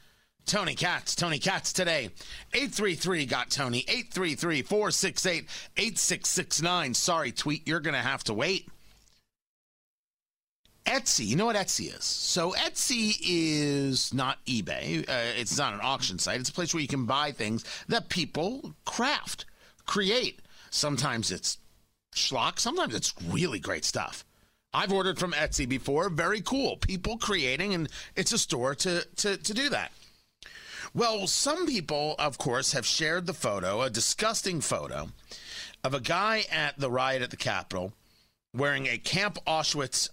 Tony 0.48 0.76
Katz, 0.76 1.14
Tony 1.14 1.40
Katz 1.40 1.74
today. 1.74 2.10
833 2.54 3.26
got 3.26 3.50
Tony, 3.52 3.80
833 3.88 4.62
468 4.62 5.46
8669. 5.76 6.94
Sorry, 6.94 7.32
tweet, 7.34 7.68
you're 7.68 7.82
going 7.82 7.94
to 7.94 8.00
have 8.00 8.24
to 8.24 8.34
wait. 8.34 8.68
Etsy, 10.86 11.26
you 11.26 11.36
know 11.36 11.46
what 11.46 11.58
Etsy 11.58 11.94
is? 11.94 12.06
So 12.06 12.54
Etsy 12.54 13.18
is 13.22 14.14
not 14.14 14.44
eBay. 14.46 15.02
Uh, 15.02 15.34
it's 15.38 15.58
not 15.58 15.74
an 15.74 15.82
auction 15.84 16.18
site. 16.18 16.40
It's 16.40 16.50
a 16.50 16.54
place 16.54 16.74
where 16.74 16.82
you 16.82 16.88
can 16.88 17.06
buy 17.06 17.34
things 17.34 17.66
that 17.90 18.08
people 18.08 18.74
craft, 18.86 19.46
create. 19.86 20.40
Sometimes 20.70 21.30
it's 21.30 21.58
schlock. 22.16 22.58
Sometimes 22.58 22.96
it's 22.96 23.14
really 23.28 23.60
great 23.60 23.84
stuff. 23.84 24.24
I've 24.74 24.94
ordered 24.94 25.20
from 25.20 25.34
Etsy 25.34 25.68
before. 25.68 26.10
Very 26.10 26.40
cool. 26.40 26.78
People 26.78 27.18
creating, 27.18 27.74
and 27.74 27.90
it's 28.16 28.32
a 28.32 28.38
store 28.38 28.74
to 28.76 29.06
to 29.18 29.36
to 29.36 29.54
do 29.54 29.70
that. 29.70 29.92
Well, 30.98 31.28
some 31.28 31.68
people, 31.68 32.16
of 32.18 32.40
course, 32.40 32.72
have 32.72 32.84
shared 32.84 33.28
the 33.28 33.34
photo, 33.36 33.84
a 33.84 33.90
disgusting 33.92 34.62
photo, 34.62 35.10
of 35.84 35.94
a 35.94 36.00
guy 36.00 36.46
at 36.52 36.80
the 36.80 36.90
riot 36.90 37.22
at 37.22 37.30
the 37.30 37.38
Capitol 37.38 37.94
wearing 38.52 38.88
a 38.88 38.98
Camp 38.98 39.38
Auschwitz 39.46 40.10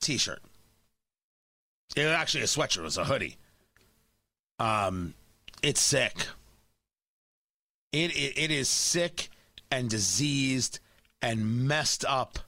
t-shirt. 0.00 0.42
It 1.94 2.02
was 2.02 2.14
actually 2.14 2.40
a 2.42 2.46
sweatshirt. 2.46 2.78
It 2.78 2.82
was 2.82 2.96
a 2.96 3.04
hoodie. 3.04 3.36
Um, 4.58 5.14
it's 5.62 5.80
sick. 5.80 6.26
It, 7.92 8.10
it 8.16 8.36
it 8.36 8.50
is 8.50 8.68
sick 8.68 9.30
and 9.70 9.88
diseased 9.88 10.80
and 11.22 11.68
messed 11.68 12.04
up, 12.04 12.40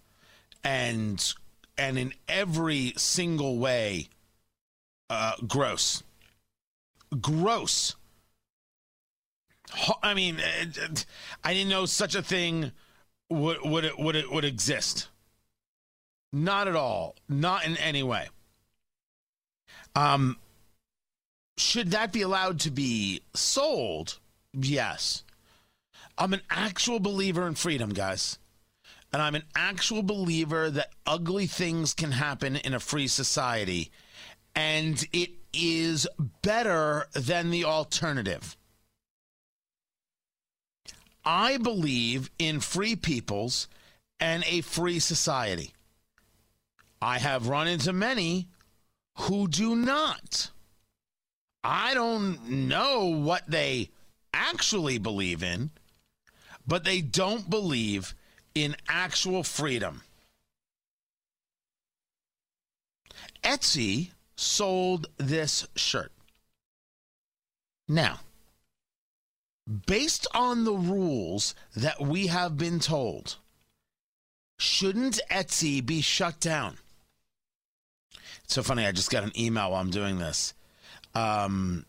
and 0.65 1.35
and 1.79 1.97
in 1.97 2.15
every 2.29 2.95
single 2.97 3.59
way, 3.59 4.09
uh, 5.09 5.35
gross. 5.47 6.03
Gross. 7.19 7.97
I 10.03 10.15
mean, 10.15 10.39
I 11.45 11.55
didn't 11.55 11.71
know 11.71 11.87
such 11.87 12.15
a 12.15 12.23
thing 12.23 12.73
would 13.29 13.59
would 13.63 13.85
it, 13.85 13.99
would 13.99 14.17
it, 14.17 14.31
would 14.31 14.45
exist. 14.45 15.09
Not 16.33 16.69
at 16.69 16.77
all. 16.77 17.17
Not 17.29 17.65
in 17.65 17.77
any 17.77 18.03
way. 18.03 18.29
Um, 19.95 20.37
should 21.57 21.91
that 21.91 22.13
be 22.13 22.23
allowed 22.23 22.61
to 22.61 22.71
be 22.71 23.23
sold? 23.35 24.19
Yes. 24.53 25.25
I'm 26.17 26.33
an 26.35 26.43
actual 26.51 27.01
believer 27.01 27.47
in 27.47 27.55
freedom, 27.55 27.91
guys. 27.91 28.39
And 29.13 29.21
I'm 29.21 29.35
an 29.35 29.45
actual 29.57 30.03
believer 30.03 30.71
that 30.71 30.93
ugly 31.07 31.47
things 31.47 31.95
can 31.95 32.13
happen 32.13 32.57
in 32.57 32.75
a 32.75 32.81
free 32.81 33.09
society. 33.09 33.91
And 34.55 35.05
it 35.13 35.31
is 35.53 36.07
better 36.43 37.07
than 37.13 37.51
the 37.51 37.65
alternative. 37.65 38.57
I 41.25 41.59
believe 41.59 42.31
in 42.39 42.61
free 42.61 42.97
peoples 42.97 43.69
and 44.19 44.45
a 44.47 44.61
free 44.63 44.99
society. 44.99 45.73
I 47.03 47.19
have 47.19 47.49
run 47.49 47.69
into 47.69 47.93
many 47.93 48.49
who 49.17 49.49
do 49.49 49.77
not. 49.77 50.51
I 51.63 51.95
don't 51.95 52.49
know 52.49 53.05
what 53.07 53.43
they 53.49 53.91
actually 54.33 54.99
believe 54.99 55.43
in, 55.43 55.71
but 56.67 56.85
they 56.85 57.01
don't 57.01 57.51
believe 57.51 58.15
in 58.55 58.77
actual 58.89 59.43
freedom. 59.43 60.03
Etsy 63.43 64.11
sold 64.41 65.07
this 65.19 65.67
shirt. 65.77 66.13
Now, 67.87 68.21
based 69.87 70.27
on 70.35 70.65
the 70.65 70.73
rules 70.73 71.55
that 71.77 72.01
we 72.01 72.29
have 72.29 72.57
been 72.57 72.81
told, 72.81 73.37
shouldn't 74.59 75.21
Etsy 75.31 75.85
be 75.85 76.01
shut 76.01 76.41
down? 76.41 76.79
It's 78.45 78.55
so 78.55 78.63
funny. 78.63 78.87
I 78.87 78.93
just 78.93 79.11
got 79.11 79.25
an 79.25 79.39
email 79.39 79.73
while 79.73 79.81
I'm 79.81 79.91
doing 79.91 80.19
this. 80.19 80.55
Um, 81.15 81.85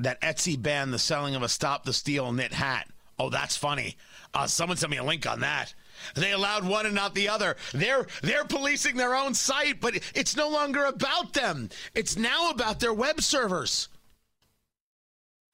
that 0.00 0.20
Etsy 0.22 0.60
banned 0.60 0.92
the 0.92 0.98
selling 0.98 1.34
of 1.34 1.42
a 1.42 1.48
Stop 1.48 1.84
the 1.84 1.92
Steal 1.92 2.32
knit 2.32 2.52
hat. 2.52 2.88
Oh, 3.18 3.28
that's 3.28 3.56
funny. 3.56 3.96
Uh, 4.32 4.46
someone 4.46 4.78
sent 4.78 4.90
me 4.90 4.96
a 4.96 5.04
link 5.04 5.26
on 5.26 5.40
that. 5.40 5.74
They 6.14 6.32
allowed 6.32 6.66
one 6.66 6.86
and 6.86 6.94
not 6.94 7.14
the 7.14 7.28
other. 7.28 7.56
They're 7.72 8.06
they're 8.22 8.44
policing 8.44 8.96
their 8.96 9.14
own 9.14 9.34
site, 9.34 9.80
but 9.80 9.94
it's 10.14 10.36
no 10.36 10.48
longer 10.48 10.84
about 10.84 11.32
them. 11.32 11.68
It's 11.94 12.16
now 12.16 12.50
about 12.50 12.80
their 12.80 12.94
web 12.94 13.20
servers. 13.20 13.88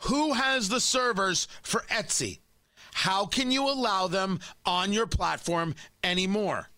Who 0.03 0.35
has 0.35 0.69
the 0.69 0.81
servers 0.81 1.49
for 1.63 1.85
Etsy? 1.91 2.39
How 2.93 3.27
can 3.27 3.51
you 3.51 3.69
allow 3.69 4.07
them 4.07 4.41
on 4.65 4.93
your 4.93 5.07
platform 5.07 5.75
anymore? 6.03 6.69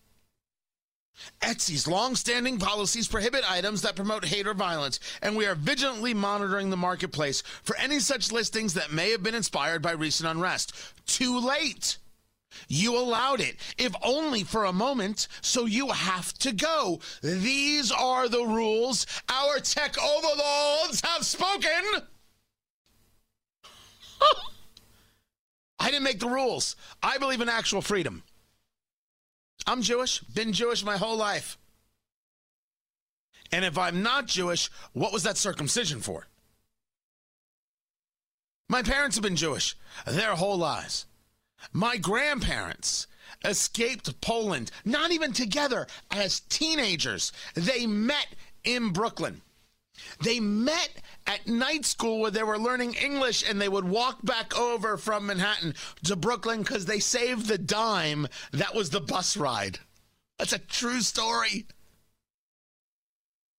Etsy's 1.41 1.87
long-standing 1.87 2.57
policies 2.57 3.07
prohibit 3.07 3.49
items 3.49 3.81
that 3.81 3.95
promote 3.95 4.25
hate 4.25 4.47
or 4.47 4.53
violence, 4.53 4.99
and 5.21 5.35
we 5.35 5.45
are 5.45 5.55
vigilantly 5.55 6.13
monitoring 6.13 6.69
the 6.69 6.77
marketplace 6.77 7.41
for 7.63 7.75
any 7.77 7.99
such 7.99 8.31
listings 8.31 8.73
that 8.73 8.91
may 8.91 9.11
have 9.11 9.21
been 9.21 9.35
inspired 9.35 9.81
by 9.81 9.91
recent 9.91 10.29
unrest. 10.29 10.73
Too 11.05 11.39
late. 11.39 11.97
You 12.67 12.97
allowed 12.97 13.41
it, 13.41 13.57
if 13.77 13.93
only 14.03 14.43
for 14.43 14.65
a 14.65 14.73
moment, 14.73 15.27
so 15.41 15.65
you 15.65 15.89
have 15.89 16.33
to 16.39 16.51
go. 16.51 16.99
These 17.21 17.91
are 17.91 18.27
the 18.27 18.43
rules. 18.43 19.05
Our 19.29 19.59
tech 19.59 19.95
overlords 19.97 21.01
have 21.03 21.25
spoken. 21.25 22.07
I 25.79 25.89
didn't 25.89 26.03
make 26.03 26.19
the 26.19 26.29
rules. 26.29 26.75
I 27.01 27.17
believe 27.17 27.41
in 27.41 27.49
actual 27.49 27.81
freedom. 27.81 28.23
I'm 29.65 29.81
Jewish, 29.81 30.19
been 30.19 30.53
Jewish 30.53 30.83
my 30.83 30.97
whole 30.97 31.17
life. 31.17 31.57
And 33.51 33.65
if 33.65 33.77
I'm 33.77 34.01
not 34.01 34.27
Jewish, 34.27 34.69
what 34.93 35.11
was 35.11 35.23
that 35.23 35.37
circumcision 35.37 35.99
for? 35.99 36.27
My 38.69 38.81
parents 38.81 39.17
have 39.17 39.23
been 39.23 39.35
Jewish 39.35 39.75
their 40.07 40.35
whole 40.35 40.57
lives. 40.57 41.05
My 41.73 41.97
grandparents 41.97 43.07
escaped 43.43 44.19
Poland, 44.21 44.71
not 44.85 45.11
even 45.11 45.33
together, 45.33 45.87
as 46.11 46.41
teenagers. 46.41 47.31
They 47.55 47.85
met 47.85 48.27
in 48.63 48.89
Brooklyn. 48.89 49.41
They 50.23 50.39
met 50.39 50.89
at 51.27 51.47
night 51.47 51.85
school 51.85 52.19
where 52.19 52.31
they 52.31 52.43
were 52.43 52.57
learning 52.57 52.95
English 52.95 53.47
and 53.47 53.61
they 53.61 53.69
would 53.69 53.85
walk 53.85 54.23
back 54.23 54.57
over 54.57 54.97
from 54.97 55.27
Manhattan 55.27 55.75
to 56.05 56.15
Brooklyn 56.15 56.59
because 56.59 56.85
they 56.85 56.99
saved 56.99 57.47
the 57.47 57.57
dime 57.57 58.27
that 58.51 58.75
was 58.75 58.89
the 58.89 59.01
bus 59.01 59.37
ride. 59.37 59.79
That's 60.37 60.53
a 60.53 60.59
true 60.59 61.01
story. 61.01 61.65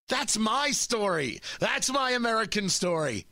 That's 0.09 0.37
my 0.37 0.73
story. 0.73 1.41
That's 1.61 1.91
my 1.91 2.11
American 2.11 2.69
story. 2.69 3.27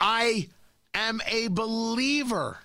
I 0.00 0.48
am 0.94 1.20
a 1.26 1.48
believer 1.48 2.58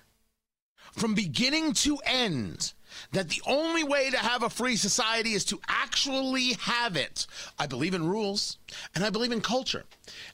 from 0.92 1.14
beginning 1.14 1.72
to 1.72 1.98
end 2.04 2.72
that 3.12 3.28
the 3.28 3.42
only 3.46 3.84
way 3.84 4.10
to 4.10 4.18
have 4.18 4.42
a 4.42 4.50
free 4.50 4.76
society 4.76 5.32
is 5.32 5.44
to 5.46 5.60
actually 5.68 6.54
have 6.60 6.96
it. 6.96 7.26
I 7.58 7.66
believe 7.66 7.94
in 7.94 8.08
rules 8.08 8.58
and 8.94 9.04
I 9.04 9.10
believe 9.10 9.32
in 9.32 9.40
culture. 9.40 9.84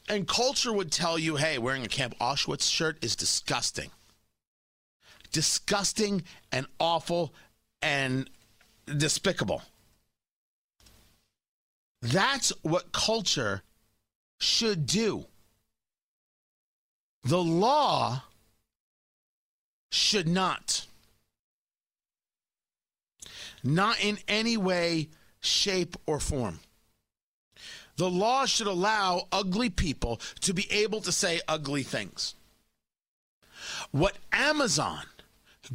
And 0.08 0.26
culture 0.26 0.72
would 0.72 0.90
tell 0.90 1.18
you 1.18 1.36
hey, 1.36 1.58
wearing 1.58 1.84
a 1.84 1.88
Camp 1.88 2.14
Auschwitz 2.20 2.70
shirt 2.70 3.02
is 3.04 3.16
disgusting. 3.16 3.90
Disgusting 5.32 6.22
and 6.52 6.66
awful 6.78 7.34
and 7.82 8.30
despicable. 8.86 9.62
That's 12.00 12.52
what 12.62 12.92
culture 12.92 13.62
should 14.38 14.86
do. 14.86 15.26
The 17.24 17.42
law 17.42 18.22
should 19.90 20.28
not. 20.28 20.86
Not 23.62 24.02
in 24.04 24.18
any 24.28 24.56
way, 24.56 25.08
shape, 25.40 25.96
or 26.06 26.20
form. 26.20 26.60
The 27.96 28.10
law 28.10 28.44
should 28.44 28.66
allow 28.66 29.28
ugly 29.32 29.70
people 29.70 30.20
to 30.40 30.52
be 30.52 30.70
able 30.70 31.00
to 31.02 31.12
say 31.12 31.40
ugly 31.48 31.82
things. 31.82 32.34
What 33.90 34.16
Amazon, 34.32 35.04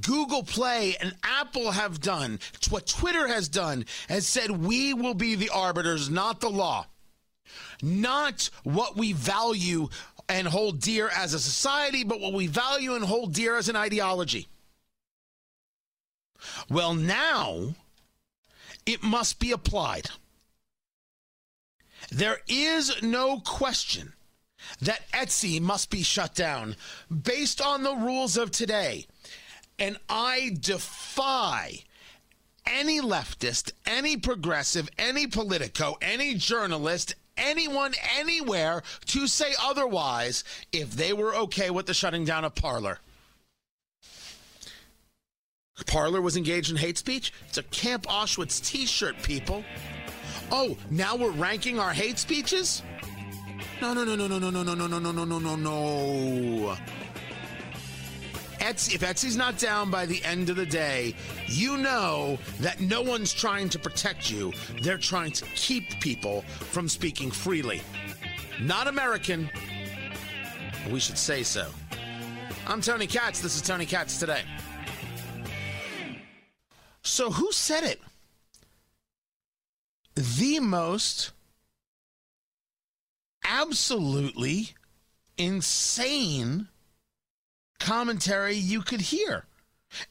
Google 0.01 0.43
Play, 0.43 0.97
and 1.01 1.15
Apple 1.23 1.71
have 1.71 1.99
done, 1.99 2.39
what 2.69 2.85
Twitter 2.85 3.27
has 3.27 3.49
done, 3.49 3.85
has 4.07 4.27
said 4.27 4.51
we 4.51 4.93
will 4.93 5.15
be 5.15 5.35
the 5.35 5.49
arbiters, 5.49 6.09
not 6.09 6.41
the 6.41 6.49
law. 6.49 6.85
Not 7.81 8.49
what 8.63 8.97
we 8.97 9.13
value 9.13 9.87
and 10.29 10.47
hold 10.47 10.79
dear 10.79 11.09
as 11.09 11.33
a 11.33 11.39
society, 11.39 12.03
but 12.03 12.21
what 12.21 12.33
we 12.33 12.47
value 12.47 12.93
and 12.93 13.03
hold 13.03 13.33
dear 13.33 13.57
as 13.57 13.67
an 13.67 13.75
ideology. 13.75 14.47
Well, 16.69 16.93
now 16.93 17.73
it 18.85 19.03
must 19.03 19.39
be 19.39 19.51
applied. 19.51 20.09
There 22.11 22.39
is 22.47 23.01
no 23.01 23.39
question 23.39 24.13
that 24.81 25.09
Etsy 25.11 25.59
must 25.59 25.89
be 25.89 26.03
shut 26.03 26.35
down 26.35 26.75
based 27.09 27.61
on 27.61 27.83
the 27.83 27.95
rules 27.95 28.37
of 28.37 28.51
today. 28.51 29.07
And 29.77 29.97
I 30.09 30.55
defy 30.59 31.83
any 32.65 32.99
leftist, 32.99 33.71
any 33.85 34.17
progressive, 34.17 34.89
any 34.97 35.27
politico, 35.27 35.97
any 36.01 36.35
journalist, 36.35 37.15
anyone 37.39 37.93
anywhere 38.17 38.83
to 39.07 39.27
say 39.27 39.53
otherwise 39.61 40.43
if 40.71 40.91
they 40.91 41.13
were 41.13 41.35
okay 41.35 41.69
with 41.69 41.85
the 41.85 41.93
shutting 41.93 42.25
down 42.25 42.45
of 42.45 42.55
Parler. 42.55 42.99
Parler 45.87 46.21
was 46.21 46.37
engaged 46.37 46.69
in 46.69 46.77
hate 46.77 46.97
speech. 46.97 47.33
It's 47.47 47.57
a 47.57 47.63
Camp 47.63 48.05
Auschwitz 48.07 48.63
t 48.63 48.85
shirt, 48.85 49.21
people. 49.23 49.63
Oh, 50.51 50.77
now 50.89 51.15
we're 51.15 51.31
ranking 51.31 51.79
our 51.79 51.93
hate 51.93 52.19
speeches? 52.19 52.83
No, 53.81 53.93
no, 53.93 54.03
no, 54.03 54.15
no, 54.15 54.27
no, 54.27 54.39
no, 54.39 54.49
no, 54.49 54.63
no, 54.63 54.73
no, 54.75 54.97
no, 54.99 55.11
no, 55.11 55.25
no, 55.25 55.39
no, 55.39 55.55
no. 55.55 56.77
Etsy, 58.59 58.95
if 58.95 59.01
Etsy's 59.01 59.37
not 59.37 59.57
down 59.57 59.89
by 59.89 60.05
the 60.05 60.23
end 60.23 60.49
of 60.49 60.55
the 60.55 60.65
day, 60.65 61.15
you 61.47 61.77
know 61.77 62.37
that 62.59 62.79
no 62.81 63.01
one's 63.01 63.33
trying 63.33 63.69
to 63.69 63.79
protect 63.79 64.29
you. 64.29 64.53
They're 64.81 64.97
trying 64.97 65.31
to 65.33 65.45
keep 65.55 65.99
people 66.01 66.41
from 66.41 66.87
speaking 66.89 67.31
freely. 67.31 67.81
Not 68.61 68.87
American. 68.87 69.49
We 70.91 70.99
should 70.99 71.17
say 71.17 71.43
so. 71.43 71.69
I'm 72.67 72.81
Tony 72.81 73.07
Katz. 73.07 73.39
This 73.39 73.55
is 73.55 73.61
Tony 73.61 73.85
Katz 73.85 74.19
today. 74.19 74.41
So, 77.01 77.31
who 77.31 77.51
said 77.51 77.83
it? 77.83 78.01
The 80.15 80.59
most 80.59 81.31
absolutely 83.43 84.71
insane 85.37 86.67
commentary 87.79 88.55
you 88.55 88.81
could 88.81 89.01
hear. 89.01 89.45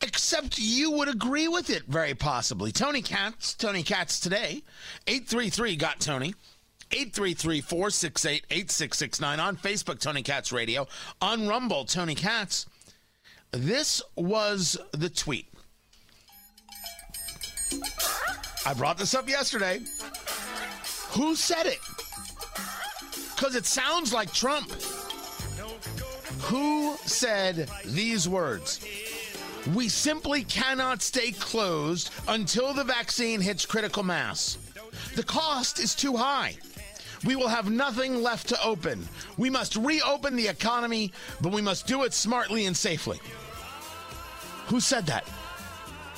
Except 0.02 0.59
you 0.59 0.90
would 0.90 1.09
agree 1.09 1.46
with 1.46 1.70
it, 1.70 1.85
very 1.87 2.14
possibly. 2.14 2.72
Tony 2.72 3.00
Katz, 3.00 3.54
Tony 3.54 3.83
Katz 3.83 4.18
today, 4.18 4.62
833 5.07 5.76
got 5.76 6.00
Tony. 6.00 6.35
833 6.90 7.61
468 7.61 8.46
8669 8.50 9.40
on 9.40 9.57
Facebook, 9.57 10.00
Tony 10.00 10.22
Katz 10.22 10.52
Radio. 10.52 10.87
On 11.20 11.46
Rumble, 11.46 11.85
Tony 11.85 12.14
Katz. 12.14 12.66
This 13.52 14.02
was 14.16 14.78
the 14.92 15.11
tweet. 15.11 15.48
I 18.66 18.74
brought 18.74 18.98
this 18.98 19.14
up 19.14 19.28
yesterday. 19.28 19.81
Who 21.11 21.35
said 21.37 21.66
it? 21.66 21.78
Because 23.35 23.54
it 23.54 23.66
sounds 23.66 24.12
like 24.12 24.33
Trump. 24.33 24.70
Who 26.48 26.96
said 27.04 27.68
these 27.84 28.26
words? 28.26 28.80
We 29.74 29.90
simply 29.90 30.44
cannot 30.44 31.02
stay 31.02 31.32
closed 31.32 32.11
until 32.26 32.72
the 32.72 32.84
vaccine 32.84 33.42
hits 33.42 33.66
critical 33.66 34.02
mass. 34.02 34.56
The 35.14 35.24
cost 35.24 35.78
is 35.78 35.94
too 35.94 36.16
high. 36.16 36.56
We 37.26 37.37
will 37.37 37.48
have 37.48 37.70
nothing 37.70 38.22
left 38.22 38.48
to 38.48 38.64
open. 38.64 39.06
We 39.37 39.50
must 39.50 39.76
reopen 39.76 40.37
the 40.37 40.48
economy, 40.48 41.12
but 41.42 41.52
we 41.52 41.61
must 41.61 41.87
do 41.87 42.04
it 42.04 42.14
smartly 42.14 42.64
and 42.64 42.74
safely. 42.74 43.20
Who 44.68 44.80
said 44.80 45.04
that? 45.06 45.28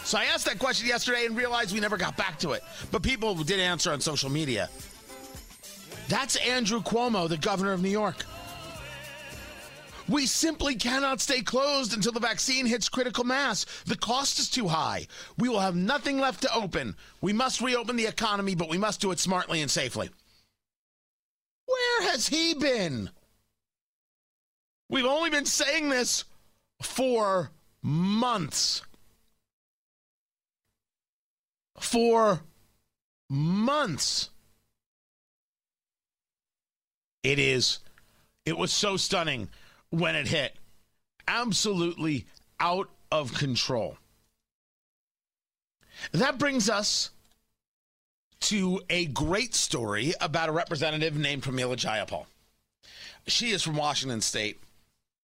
So 0.05 0.17
I 0.17 0.27
asked 0.27 0.45
that 0.45 0.61
question 0.61 0.87
yesterday 0.87 1.27
and 1.27 1.37
realized 1.37 1.75
we 1.75 1.81
never 1.81 1.97
got 1.97 2.17
back 2.17 2.39
to 2.41 2.53
it. 2.53 2.63
But 2.93 3.03
people 3.03 3.35
did 3.35 3.59
answer 3.59 3.93
on 3.93 4.01
social 4.01 4.31
media. 4.31 4.71
That's 6.09 6.37
Andrew 6.37 6.83
Cuomo, 6.83 7.29
the 7.29 7.37
governor 7.37 7.73
of 7.73 7.83
New 7.83 7.91
York. 7.91 8.25
We 10.11 10.27
simply 10.27 10.75
cannot 10.75 11.21
stay 11.21 11.41
closed 11.41 11.95
until 11.95 12.11
the 12.11 12.19
vaccine 12.19 12.67
hits 12.67 12.89
critical 12.89 13.23
mass. 13.23 13.65
The 13.87 13.97
cost 13.97 14.41
is 14.41 14.51
too 14.51 14.67
high. 14.67 15.07
We 15.39 15.49
will 15.49 15.61
have 15.61 15.77
nothing 15.77 16.19
left 16.19 16.43
to 16.43 16.53
open. 16.53 16.97
We 17.21 17.33
must 17.33 17.61
reopen 17.61 17.95
the 17.95 18.09
economy, 18.09 18.57
but 18.57 18.69
we 18.69 18.77
must 18.77 19.01
do 19.01 19.13
it 19.13 19.21
smartly 19.21 19.63
and 19.63 19.71
safely. 19.71 20.11
Where 21.67 22.11
has 22.11 22.27
he 22.27 22.55
been? 22.55 23.11
We've 24.89 25.05
only 25.05 25.31
been 25.31 25.47
saying 25.47 25.91
this 25.91 26.25
for 26.83 27.53
months. 27.81 28.83
For 31.79 32.41
months. 33.29 34.31
It 37.23 37.39
is. 37.39 37.79
It 38.45 38.59
was 38.59 38.73
so 38.73 38.97
stunning 38.97 39.49
when 39.91 40.15
it 40.17 40.29
hit. 40.29 40.57
Absolutely 41.29 42.27
out 42.59 42.89
of 43.13 43.35
control. 43.35 43.99
That 46.13 46.39
brings 46.39 46.71
us 46.71 47.11
to 48.41 48.81
a 48.89 49.07
great 49.07 49.55
story 49.55 50.15
about 50.21 50.49
a 50.49 50.53
representative 50.53 51.17
named 51.17 51.43
Pramila 51.43 51.77
Jayapal. 51.77 52.27
She 53.27 53.51
is 53.51 53.63
from 53.63 53.77
Washington 53.77 54.21
State, 54.23 54.61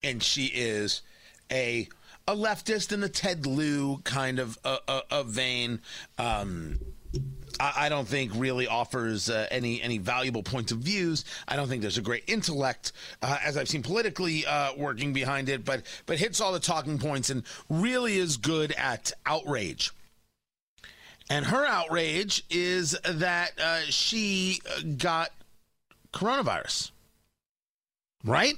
and 0.02 0.22
she 0.22 0.46
is 0.46 1.02
a 1.50 1.88
a 2.28 2.34
leftist 2.34 2.92
in 2.92 3.00
the 3.00 3.08
Ted 3.08 3.46
Lieu 3.46 4.00
kind 4.04 4.38
of 4.38 4.58
a, 4.64 4.78
a, 4.88 5.02
a 5.10 5.24
vein. 5.24 5.80
Um, 6.18 6.80
I, 7.58 7.88
don't 7.88 8.06
think 8.06 8.32
really 8.34 8.66
offers 8.66 9.30
uh, 9.30 9.46
any 9.50 9.80
any 9.80 9.98
valuable 9.98 10.42
points 10.42 10.72
of 10.72 10.78
views. 10.78 11.24
I 11.48 11.56
don't 11.56 11.68
think 11.68 11.80
there's 11.80 11.98
a 11.98 12.02
great 12.02 12.24
intellect, 12.26 12.92
uh, 13.22 13.38
as 13.42 13.56
I've 13.56 13.68
seen 13.68 13.82
politically 13.82 14.44
uh, 14.44 14.74
working 14.76 15.12
behind 15.12 15.48
it, 15.48 15.64
but 15.64 15.82
but 16.04 16.18
hits 16.18 16.40
all 16.40 16.52
the 16.52 16.60
talking 16.60 16.98
points 16.98 17.30
and 17.30 17.44
really 17.70 18.18
is 18.18 18.36
good 18.36 18.72
at 18.72 19.12
outrage. 19.24 19.92
And 21.28 21.46
her 21.46 21.64
outrage 21.64 22.44
is 22.50 22.96
that 23.04 23.52
uh, 23.60 23.80
she 23.88 24.60
got 24.96 25.30
coronavirus. 26.12 26.90
Right? 28.24 28.54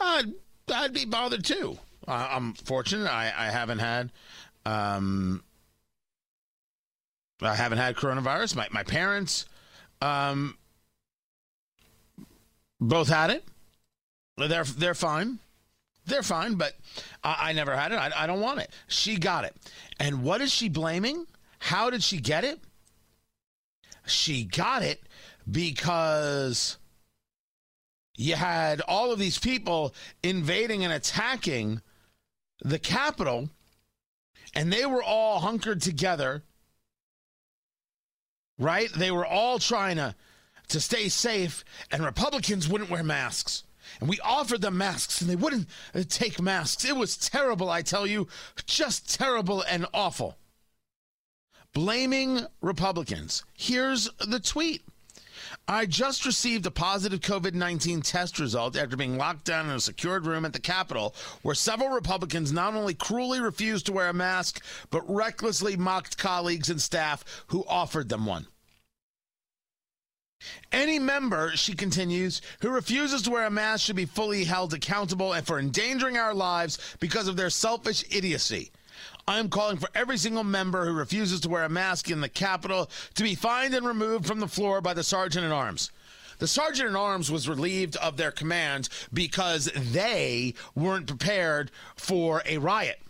I'd, 0.00 0.32
I'd 0.72 0.92
be 0.92 1.04
bothered 1.04 1.44
too. 1.44 1.78
I'm 2.08 2.54
fortunate. 2.54 3.08
I, 3.08 3.32
I 3.36 3.50
haven't 3.50 3.78
had. 3.78 4.10
Um, 4.66 5.42
I 7.44 7.54
haven't 7.54 7.78
had 7.78 7.96
coronavirus. 7.96 8.56
My 8.56 8.68
my 8.70 8.82
parents, 8.82 9.46
um, 10.00 10.56
both 12.80 13.08
had 13.08 13.30
it. 13.30 13.44
They're 14.36 14.64
they're 14.64 14.94
fine. 14.94 15.38
They're 16.04 16.22
fine, 16.22 16.54
but 16.54 16.74
I, 17.22 17.50
I 17.50 17.52
never 17.52 17.76
had 17.76 17.92
it. 17.92 17.96
I, 17.96 18.10
I 18.16 18.26
don't 18.26 18.40
want 18.40 18.60
it. 18.60 18.70
She 18.88 19.16
got 19.16 19.44
it, 19.44 19.54
and 20.00 20.22
what 20.22 20.40
is 20.40 20.52
she 20.52 20.68
blaming? 20.68 21.26
How 21.58 21.90
did 21.90 22.02
she 22.02 22.18
get 22.18 22.44
it? 22.44 22.58
She 24.06 24.44
got 24.44 24.82
it 24.82 25.00
because 25.48 26.76
you 28.16 28.34
had 28.34 28.80
all 28.82 29.12
of 29.12 29.18
these 29.18 29.38
people 29.38 29.94
invading 30.22 30.84
and 30.84 30.92
attacking 30.92 31.80
the 32.60 32.78
Capitol, 32.78 33.48
and 34.54 34.72
they 34.72 34.86
were 34.86 35.02
all 35.02 35.40
hunkered 35.40 35.80
together, 35.80 36.42
right? 38.58 38.90
They 38.92 39.10
were 39.10 39.26
all 39.26 39.58
trying 39.58 39.96
to, 39.96 40.14
to 40.68 40.80
stay 40.80 41.08
safe, 41.08 41.64
and 41.90 42.04
Republicans 42.04 42.68
wouldn't 42.68 42.90
wear 42.90 43.02
masks. 43.02 43.64
And 44.00 44.08
we 44.08 44.18
offered 44.20 44.62
them 44.62 44.78
masks, 44.78 45.20
and 45.20 45.28
they 45.28 45.36
wouldn't 45.36 45.68
uh, 45.94 46.02
take 46.08 46.40
masks. 46.40 46.84
It 46.84 46.96
was 46.96 47.16
terrible, 47.16 47.68
I 47.68 47.82
tell 47.82 48.06
you, 48.06 48.28
just 48.66 49.12
terrible 49.14 49.62
and 49.62 49.86
awful 49.92 50.38
blaming 51.72 52.46
Republicans. 52.60 53.44
Here's 53.54 54.08
the 54.18 54.40
tweet. 54.40 54.82
I 55.68 55.86
just 55.86 56.26
received 56.26 56.66
a 56.66 56.72
positive 56.72 57.20
COVID 57.20 57.54
19 57.54 58.02
test 58.02 58.40
result 58.40 58.76
after 58.76 58.96
being 58.96 59.16
locked 59.16 59.44
down 59.44 59.66
in 59.66 59.76
a 59.76 59.80
secured 59.80 60.26
room 60.26 60.44
at 60.44 60.52
the 60.52 60.60
Capitol, 60.60 61.14
where 61.42 61.54
several 61.54 61.90
Republicans 61.90 62.52
not 62.52 62.74
only 62.74 62.94
cruelly 62.94 63.40
refused 63.40 63.86
to 63.86 63.92
wear 63.92 64.08
a 64.08 64.12
mask, 64.12 64.62
but 64.90 65.08
recklessly 65.08 65.76
mocked 65.76 66.18
colleagues 66.18 66.68
and 66.68 66.82
staff 66.82 67.44
who 67.46 67.64
offered 67.68 68.08
them 68.08 68.26
one. 68.26 68.48
Any 70.72 70.98
member, 70.98 71.56
she 71.56 71.74
continues, 71.74 72.42
who 72.60 72.70
refuses 72.70 73.22
to 73.22 73.30
wear 73.30 73.46
a 73.46 73.50
mask 73.50 73.86
should 73.86 73.94
be 73.94 74.06
fully 74.06 74.42
held 74.42 74.74
accountable 74.74 75.32
and 75.32 75.46
for 75.46 75.60
endangering 75.60 76.16
our 76.16 76.34
lives 76.34 76.96
because 76.98 77.28
of 77.28 77.36
their 77.36 77.50
selfish 77.50 78.04
idiocy. 78.10 78.72
I 79.26 79.38
am 79.38 79.48
calling 79.48 79.76
for 79.76 79.88
every 79.94 80.18
single 80.18 80.44
member 80.44 80.84
who 80.84 80.92
refuses 80.92 81.40
to 81.40 81.48
wear 81.48 81.64
a 81.64 81.68
mask 81.68 82.10
in 82.10 82.20
the 82.20 82.28
Capitol 82.28 82.90
to 83.14 83.22
be 83.22 83.34
fined 83.34 83.74
and 83.74 83.86
removed 83.86 84.26
from 84.26 84.40
the 84.40 84.48
floor 84.48 84.80
by 84.80 84.94
the 84.94 85.04
Sergeant 85.04 85.46
at 85.46 85.52
Arms. 85.52 85.92
The 86.38 86.48
Sergeant 86.48 86.90
at 86.90 86.96
Arms 86.96 87.30
was 87.30 87.48
relieved 87.48 87.94
of 87.96 88.16
their 88.16 88.32
command 88.32 88.88
because 89.12 89.66
they 89.74 90.54
weren't 90.74 91.06
prepared 91.06 91.70
for 91.94 92.42
a 92.46 92.58
riot. 92.58 93.00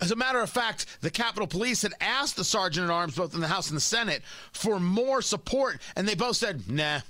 As 0.00 0.12
a 0.12 0.16
matter 0.16 0.38
of 0.38 0.48
fact, 0.48 0.86
the 1.00 1.10
Capitol 1.10 1.48
Police 1.48 1.82
had 1.82 1.94
asked 2.00 2.36
the 2.36 2.44
Sergeant 2.44 2.88
at 2.88 2.92
Arms, 2.92 3.16
both 3.16 3.34
in 3.34 3.40
the 3.40 3.48
House 3.48 3.68
and 3.68 3.76
the 3.76 3.82
Senate, 3.82 4.22
for 4.52 4.78
more 4.78 5.20
support, 5.20 5.80
and 5.96 6.06
they 6.06 6.14
both 6.14 6.36
said, 6.36 6.70
nah. 6.70 7.00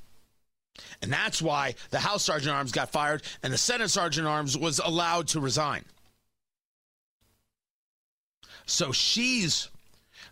And 1.03 1.13
that's 1.13 1.43
why 1.43 1.75
the 1.91 2.01
House 2.01 2.25
Sergeant 2.25 2.55
at 2.55 2.57
Arms 2.57 2.73
got 2.73 2.91
fired 2.91 3.23
and 3.43 3.53
the 3.53 3.59
Senate 3.59 3.91
Sergeant 3.91 4.27
at 4.27 4.31
Arms 4.31 4.57
was 4.57 4.79
allowed 4.79 5.29
to 5.29 5.41
resign. 5.41 5.85
So 8.71 8.93
she's 8.93 9.69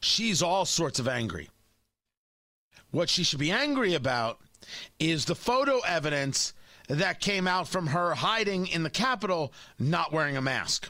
she's 0.01 0.43
all 0.43 0.65
sorts 0.65 1.01
of 1.01 1.09
angry. 1.09 1.51
What 2.93 3.09
she 3.09 3.25
should 3.25 3.41
be 3.41 3.51
angry 3.51 3.95
about 3.95 4.39
is 5.01 5.25
the 5.25 5.35
photo 5.35 5.81
evidence 5.81 6.55
that 6.89 7.21
came 7.21 7.49
out 7.49 7.67
from 7.67 7.89
her 7.89 8.15
hiding 8.15 8.69
in 8.69 8.85
the 8.85 8.91
Capitol 8.91 9.53
not 9.79 10.13
wearing 10.13 10.37
a 10.37 10.41
mask. 10.41 10.89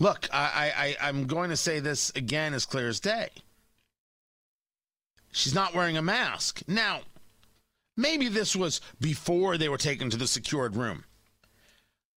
Look, 0.00 0.28
I, 0.32 0.96
I, 1.00 1.08
I'm 1.08 1.26
going 1.26 1.50
to 1.50 1.56
say 1.56 1.78
this 1.78 2.10
again 2.16 2.52
as 2.52 2.66
clear 2.66 2.88
as 2.88 3.00
day. 3.00 3.28
She's 5.32 5.54
not 5.54 5.72
wearing 5.72 5.96
a 5.96 6.02
mask. 6.02 6.62
Now, 6.66 7.00
maybe 7.96 8.28
this 8.28 8.54
was 8.54 8.82
before 9.00 9.56
they 9.56 9.70
were 9.70 9.78
taken 9.78 10.10
to 10.10 10.16
the 10.18 10.26
secured 10.26 10.76
room 10.76 11.04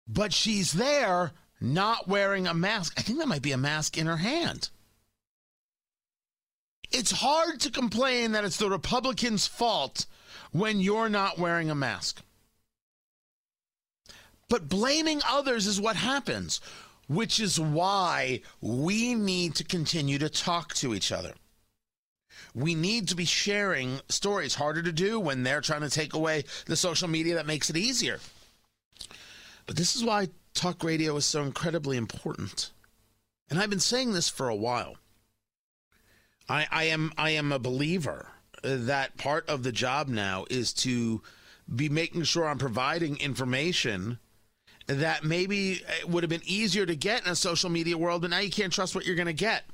but 0.09 0.33
she's 0.33 0.73
there 0.73 1.31
not 1.61 2.07
wearing 2.07 2.47
a 2.47 2.53
mask. 2.53 2.93
I 2.97 3.01
think 3.01 3.19
that 3.19 3.27
might 3.27 3.43
be 3.43 3.51
a 3.51 3.57
mask 3.57 3.97
in 3.97 4.07
her 4.07 4.17
hand. 4.17 4.69
It's 6.91 7.11
hard 7.11 7.59
to 7.61 7.71
complain 7.71 8.31
that 8.31 8.43
it's 8.43 8.57
the 8.57 8.69
Republicans' 8.69 9.45
fault 9.45 10.07
when 10.51 10.79
you're 10.79 11.09
not 11.09 11.37
wearing 11.37 11.69
a 11.69 11.75
mask. 11.75 12.23
But 14.49 14.67
blaming 14.67 15.21
others 15.29 15.67
is 15.67 15.79
what 15.79 15.95
happens, 15.95 16.59
which 17.07 17.39
is 17.39 17.59
why 17.59 18.41
we 18.61 19.13
need 19.13 19.53
to 19.55 19.63
continue 19.63 20.17
to 20.17 20.29
talk 20.29 20.73
to 20.75 20.95
each 20.95 21.11
other. 21.11 21.33
We 22.55 22.73
need 22.73 23.09
to 23.09 23.15
be 23.15 23.25
sharing 23.25 23.99
stories. 24.09 24.55
Harder 24.55 24.81
to 24.81 24.91
do 24.91 25.19
when 25.19 25.43
they're 25.43 25.61
trying 25.61 25.81
to 25.81 25.89
take 25.89 26.15
away 26.15 26.45
the 26.65 26.75
social 26.75 27.07
media 27.07 27.35
that 27.35 27.45
makes 27.45 27.69
it 27.69 27.77
easier. 27.77 28.19
But 29.69 29.77
this 29.77 29.95
is 29.95 30.03
why 30.03 30.29
talk 30.55 30.83
radio 30.83 31.15
is 31.17 31.27
so 31.27 31.43
incredibly 31.43 31.95
important. 31.95 32.71
And 33.51 33.59
I've 33.59 33.69
been 33.69 33.79
saying 33.79 34.13
this 34.13 34.27
for 34.27 34.49
a 34.49 34.55
while. 34.55 34.95
I, 36.49 36.65
I 36.71 36.83
am 36.85 37.13
I 37.19 37.29
am 37.29 37.51
a 37.51 37.59
believer 37.59 38.31
that 38.63 39.17
part 39.17 39.47
of 39.47 39.61
the 39.61 39.71
job 39.71 40.07
now 40.07 40.45
is 40.49 40.73
to 40.73 41.21
be 41.75 41.87
making 41.87 42.23
sure 42.23 42.47
I'm 42.47 42.57
providing 42.57 43.17
information 43.17 44.17
that 44.87 45.23
maybe 45.23 45.83
would 46.07 46.23
have 46.23 46.31
been 46.31 46.41
easier 46.45 46.87
to 46.87 46.95
get 46.95 47.23
in 47.23 47.31
a 47.31 47.35
social 47.35 47.69
media 47.69 47.95
world, 47.95 48.23
but 48.23 48.31
now 48.31 48.39
you 48.39 48.49
can't 48.49 48.73
trust 48.73 48.95
what 48.95 49.05
you're 49.05 49.15
going 49.15 49.27
to 49.27 49.33
get. 49.33 49.65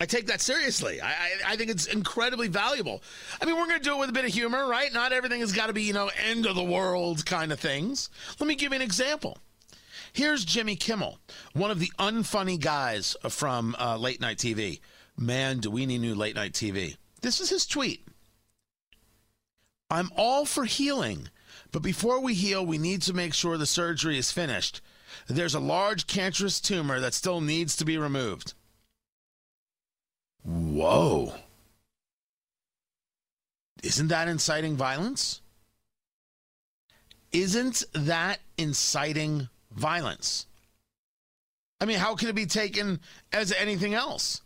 I 0.00 0.06
take 0.06 0.28
that 0.28 0.40
seriously. 0.40 1.00
I, 1.00 1.08
I, 1.08 1.30
I, 1.48 1.56
think 1.56 1.70
it's 1.70 1.86
incredibly 1.86 2.46
valuable. 2.46 3.02
I 3.42 3.44
mean, 3.44 3.56
we're 3.56 3.66
going 3.66 3.80
to 3.80 3.84
do 3.84 3.96
it 3.96 3.98
with 3.98 4.10
a 4.10 4.12
bit 4.12 4.24
of 4.24 4.32
humor, 4.32 4.68
right? 4.68 4.92
Not 4.92 5.12
everything 5.12 5.40
has 5.40 5.52
got 5.52 5.66
to 5.66 5.72
be, 5.72 5.82
you 5.82 5.92
know, 5.92 6.10
end 6.28 6.46
of 6.46 6.54
the 6.54 6.62
world 6.62 7.26
kind 7.26 7.50
of 7.50 7.58
things. 7.58 8.08
Let 8.38 8.46
me 8.46 8.54
give 8.54 8.72
you 8.72 8.76
an 8.76 8.82
example. 8.82 9.38
Here's 10.12 10.44
Jimmy 10.44 10.76
Kimmel, 10.76 11.18
one 11.52 11.70
of 11.70 11.80
the 11.80 11.92
unfunny 11.98 12.60
guys 12.60 13.16
from 13.28 13.76
uh, 13.78 13.96
late 13.98 14.20
night 14.20 14.38
TV. 14.38 14.80
Man, 15.16 15.58
do 15.58 15.70
we 15.70 15.84
need 15.84 16.00
new 16.00 16.14
late 16.14 16.36
night 16.36 16.52
TV? 16.52 16.96
This 17.20 17.40
is 17.40 17.50
his 17.50 17.66
tweet. 17.66 18.06
I'm 19.90 20.10
all 20.16 20.44
for 20.44 20.64
healing, 20.64 21.28
but 21.72 21.82
before 21.82 22.20
we 22.20 22.34
heal, 22.34 22.64
we 22.64 22.78
need 22.78 23.02
to 23.02 23.12
make 23.12 23.34
sure 23.34 23.58
the 23.58 23.66
surgery 23.66 24.16
is 24.16 24.30
finished. 24.30 24.80
There's 25.26 25.54
a 25.54 25.60
large 25.60 26.06
cancerous 26.06 26.60
tumor 26.60 27.00
that 27.00 27.14
still 27.14 27.40
needs 27.40 27.76
to 27.76 27.84
be 27.84 27.98
removed. 27.98 28.54
Whoa. 30.44 31.34
Isn't 33.82 34.08
that 34.08 34.28
inciting 34.28 34.76
violence? 34.76 35.40
Isn't 37.32 37.84
that 37.92 38.40
inciting 38.56 39.48
violence? 39.70 40.46
I 41.80 41.84
mean, 41.84 41.98
how 41.98 42.14
can 42.16 42.28
it 42.28 42.34
be 42.34 42.46
taken 42.46 43.00
as 43.32 43.52
anything 43.52 43.94
else? 43.94 44.42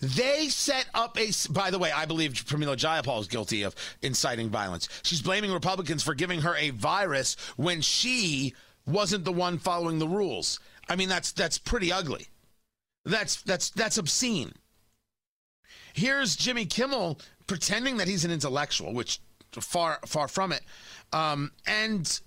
They 0.00 0.48
set 0.48 0.86
up 0.94 1.18
a. 1.18 1.30
By 1.50 1.70
the 1.70 1.78
way, 1.78 1.90
I 1.90 2.04
believe 2.04 2.32
Pramila 2.32 2.76
Jayapal 2.76 3.20
is 3.20 3.26
guilty 3.26 3.62
of 3.62 3.74
inciting 4.02 4.50
violence. 4.50 4.88
She's 5.02 5.22
blaming 5.22 5.52
Republicans 5.52 6.02
for 6.02 6.14
giving 6.14 6.42
her 6.42 6.54
a 6.56 6.70
virus 6.70 7.36
when 7.56 7.80
she 7.80 8.54
wasn't 8.86 9.24
the 9.24 9.32
one 9.32 9.58
following 9.58 9.98
the 9.98 10.08
rules. 10.08 10.60
I 10.88 10.96
mean, 10.96 11.08
that's 11.08 11.32
that's 11.32 11.58
pretty 11.58 11.92
ugly. 11.92 12.26
That's 13.04 13.42
that's 13.42 13.70
that's 13.70 13.98
obscene. 13.98 14.52
Here's 15.94 16.34
Jimmy 16.34 16.66
Kimmel 16.66 17.20
pretending 17.46 17.98
that 17.98 18.08
he's 18.08 18.24
an 18.24 18.32
intellectual, 18.32 18.92
which 18.92 19.20
far 19.52 20.00
far 20.04 20.26
from 20.26 20.50
it, 20.50 20.62
um, 21.12 21.52
and 21.68 22.20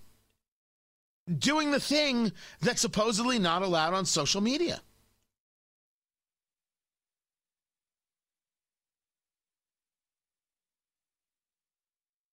doing 1.38 1.72
the 1.72 1.80
thing 1.80 2.32
that's 2.62 2.80
supposedly 2.80 3.38
not 3.38 3.64
allowed 3.64 3.94
on 3.94 4.06
social 4.06 4.40
media. 4.40 4.80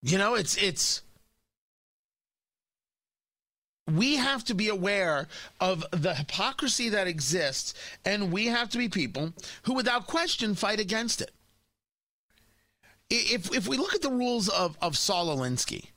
You 0.03 0.19
know, 0.19 0.37
it's 0.37 0.57
it's 0.57 1.03
we 3.91 4.17
have 4.17 4.45
to 4.45 4.55
be 4.55 4.69
aware 4.69 5.29
of 5.61 5.85
the 5.91 6.15
hypocrisy 6.15 6.89
that 6.89 7.07
exists, 7.07 7.75
and 8.05 8.33
we 8.33 8.47
have 8.47 8.71
to 8.71 8.79
be 8.79 8.89
people 8.89 9.33
who, 9.65 9.75
without 9.75 10.07
question, 10.07 10.55
fight 10.55 10.81
against 10.81 11.21
it. 11.21 11.31
If 13.11 13.55
if 13.55 13.69
we 13.69 13.77
look 13.77 13.95
at 13.95 14.03
the 14.03 14.11
rules 14.11 14.49
of 14.49 14.79
of 14.81 14.97
Saul 14.97 15.37
Alinsky, 15.37 15.91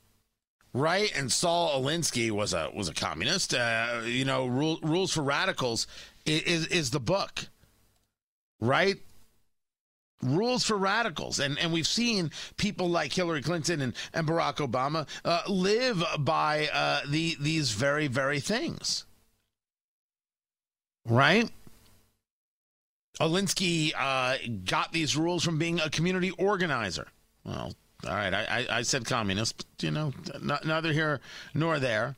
right, 0.74 1.10
and 1.16 1.32
Saul 1.32 1.82
Alinsky 1.82 2.30
was 2.30 2.52
a 2.52 2.70
was 2.74 2.88
a 2.88 2.94
communist. 2.94 3.54
Uh, 3.54 4.02
you 4.04 4.26
know, 4.26 4.46
rule, 4.46 4.78
rules 4.82 5.12
for 5.12 5.22
radicals 5.22 5.86
is 6.26 6.66
is 6.66 6.90
the 6.90 7.00
book, 7.00 7.46
right? 8.60 8.98
Rules 10.22 10.64
for 10.64 10.76
radicals. 10.76 11.38
And 11.38 11.58
and 11.58 11.72
we've 11.72 11.86
seen 11.86 12.30
people 12.56 12.88
like 12.88 13.12
Hillary 13.12 13.42
Clinton 13.42 13.80
and, 13.80 13.94
and 14.12 14.26
Barack 14.26 14.56
Obama 14.56 15.06
uh, 15.24 15.42
live 15.48 16.02
by 16.18 16.68
uh, 16.72 17.00
the 17.08 17.36
these 17.40 17.70
very 17.70 18.08
very 18.08 18.40
things. 18.40 19.04
Right? 21.06 21.50
Alinsky 23.20 23.92
uh, 23.96 24.36
got 24.64 24.92
these 24.92 25.16
rules 25.16 25.42
from 25.42 25.58
being 25.58 25.80
a 25.80 25.90
community 25.90 26.30
organizer. 26.32 27.08
Well 27.44 27.74
all 28.06 28.14
right 28.14 28.32
I, 28.32 28.44
I, 28.44 28.78
I 28.78 28.82
said 28.82 29.04
communist 29.04 29.56
but 29.56 29.82
you 29.84 29.90
know 29.90 30.12
n- 30.34 30.58
neither 30.64 30.92
here 30.92 31.20
nor 31.54 31.78
there. 31.78 32.16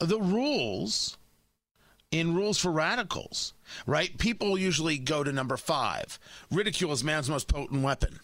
The 0.00 0.20
rules 0.20 1.18
in 2.10 2.34
rules 2.34 2.58
for 2.58 2.72
radicals, 2.72 3.54
right? 3.86 4.16
People 4.18 4.58
usually 4.58 4.98
go 4.98 5.22
to 5.22 5.32
number 5.32 5.56
five. 5.56 6.18
Ridicule 6.50 6.92
is 6.92 7.04
man's 7.04 7.30
most 7.30 7.46
potent 7.46 7.82
weapon, 7.82 8.18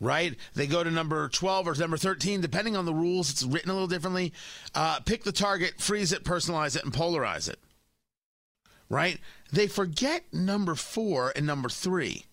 right? 0.00 0.34
They 0.54 0.66
go 0.66 0.82
to 0.82 0.90
number 0.90 1.28
12 1.28 1.68
or 1.68 1.74
number 1.74 1.98
13, 1.98 2.40
depending 2.40 2.76
on 2.76 2.86
the 2.86 2.94
rules. 2.94 3.30
It's 3.30 3.42
written 3.42 3.70
a 3.70 3.74
little 3.74 3.88
differently. 3.88 4.32
Uh, 4.74 5.00
pick 5.00 5.24
the 5.24 5.32
target, 5.32 5.80
freeze 5.80 6.12
it, 6.12 6.24
personalize 6.24 6.76
it, 6.76 6.84
and 6.84 6.94
polarize 6.94 7.48
it, 7.48 7.58
right? 8.88 9.18
They 9.52 9.66
forget 9.66 10.24
number 10.32 10.74
four 10.74 11.32
and 11.36 11.46
number 11.46 11.68
three. 11.68 12.24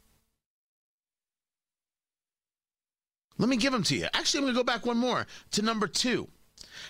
Let 3.37 3.49
me 3.49 3.57
give 3.57 3.73
them 3.73 3.83
to 3.83 3.97
you. 3.97 4.05
Actually, 4.13 4.39
I'm 4.39 4.43
going 4.45 4.53
to 4.53 4.59
go 4.59 4.63
back 4.63 4.85
one 4.85 4.97
more 4.97 5.25
to 5.51 5.61
number 5.63 5.87
two. 5.87 6.29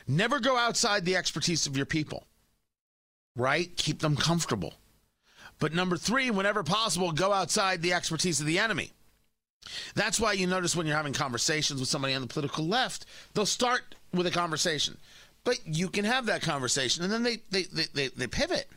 Never 0.08 0.40
go 0.40 0.58
outside 0.58 1.06
the 1.06 1.16
expertise 1.16 1.66
of 1.66 1.78
your 1.78 1.86
people 1.86 2.28
right? 3.36 3.76
Keep 3.78 4.00
them 4.00 4.16
comfortable. 4.16 4.74
But 5.60 5.74
number 5.74 5.98
three, 5.98 6.32
whenever 6.32 6.64
possible, 6.64 7.12
go 7.12 7.32
outside 7.32 7.82
the 7.82 7.94
expertise 7.94 8.40
of 8.40 8.48
the 8.48 8.60
enemy. 8.60 8.92
That's 9.94 10.20
why 10.20 10.34
you 10.34 10.48
notice 10.48 10.76
when 10.76 10.88
you're 10.88 10.96
having 10.96 11.14
conversations 11.14 11.80
with 11.80 11.90
somebody 11.90 12.14
on 12.16 12.22
the 12.22 12.28
political 12.28 12.66
left, 12.66 13.06
they'll 13.34 13.46
start 13.46 13.96
with 14.12 14.26
a 14.26 14.32
conversation. 14.32 14.98
But 15.44 15.60
you 15.66 15.90
can 15.90 16.06
have 16.06 16.26
that 16.26 16.42
conversation 16.42 17.04
and 17.04 17.14
then 17.14 17.24
they, 17.24 17.42
they, 17.52 17.64
they, 17.64 17.86
they, 17.94 18.08
they 18.10 18.28
pivot. 18.28 18.68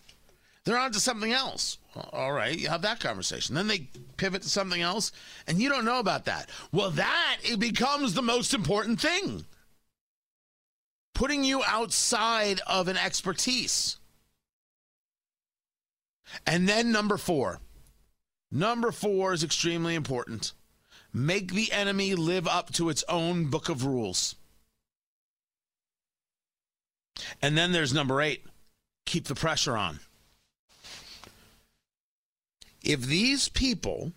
They're 0.65 0.79
on 0.79 0.93
to 0.93 1.01
something 1.01 1.33
else. 1.33 1.79
All 2.13 2.33
right, 2.33 2.59
you 2.59 2.69
have 2.69 2.83
that 2.83 3.01
conversation. 3.01 3.55
Then 3.55 3.67
they 3.67 3.89
pivot 4.17 4.43
to 4.43 4.49
something 4.49 4.81
else, 4.81 5.13
and 5.47 5.61
you 5.61 5.69
don't 5.69 5.85
know 5.85 6.01
about 6.01 6.25
that. 6.25 6.49
Well, 6.73 6.91
that 6.93 7.37
it 7.43 7.61
becomes 7.61 8.15
the 8.15 8.23
most 8.23 8.55
important 8.55 9.01
thing. 9.01 9.45
Putting 11.15 11.45
you 11.45 11.63
outside 11.65 12.61
of 12.67 12.89
an 12.89 12.97
expertise. 12.97 13.99
And 16.47 16.69
then 16.69 16.93
number 16.93 17.17
four. 17.17 17.61
Number 18.51 18.93
four 18.93 19.33
is 19.33 19.43
extremely 19.43 19.95
important. 19.95 20.53
Make 21.13 21.53
the 21.53 21.73
enemy 21.73 22.15
live 22.15 22.47
up 22.47 22.73
to 22.75 22.89
its 22.89 23.05
own 23.09 23.47
book 23.47 23.69
of 23.69 23.85
rules. 23.85 24.37
And 27.41 27.57
then 27.57 27.73
there's 27.73 27.95
number 27.95 28.21
eight 28.21 28.45
keep 29.07 29.27
the 29.27 29.35
pressure 29.35 29.77
on. 29.77 30.01
If 32.83 33.03
these 33.03 33.49
people 33.49 34.13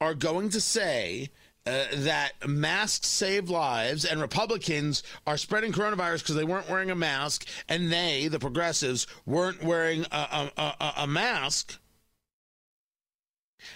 are 0.00 0.14
going 0.14 0.50
to 0.50 0.60
say 0.60 1.30
uh, 1.64 1.84
that 1.94 2.32
masks 2.48 3.06
save 3.06 3.48
lives 3.48 4.04
and 4.04 4.20
Republicans 4.20 5.02
are 5.26 5.36
spreading 5.36 5.72
coronavirus 5.72 6.18
because 6.18 6.34
they 6.34 6.44
weren't 6.44 6.68
wearing 6.68 6.90
a 6.90 6.94
mask 6.94 7.46
and 7.68 7.92
they, 7.92 8.28
the 8.28 8.38
progressives, 8.38 9.06
weren't 9.26 9.62
wearing 9.62 10.04
a, 10.10 10.50
a, 10.56 10.62
a, 10.80 10.92
a 10.98 11.06
mask, 11.06 11.78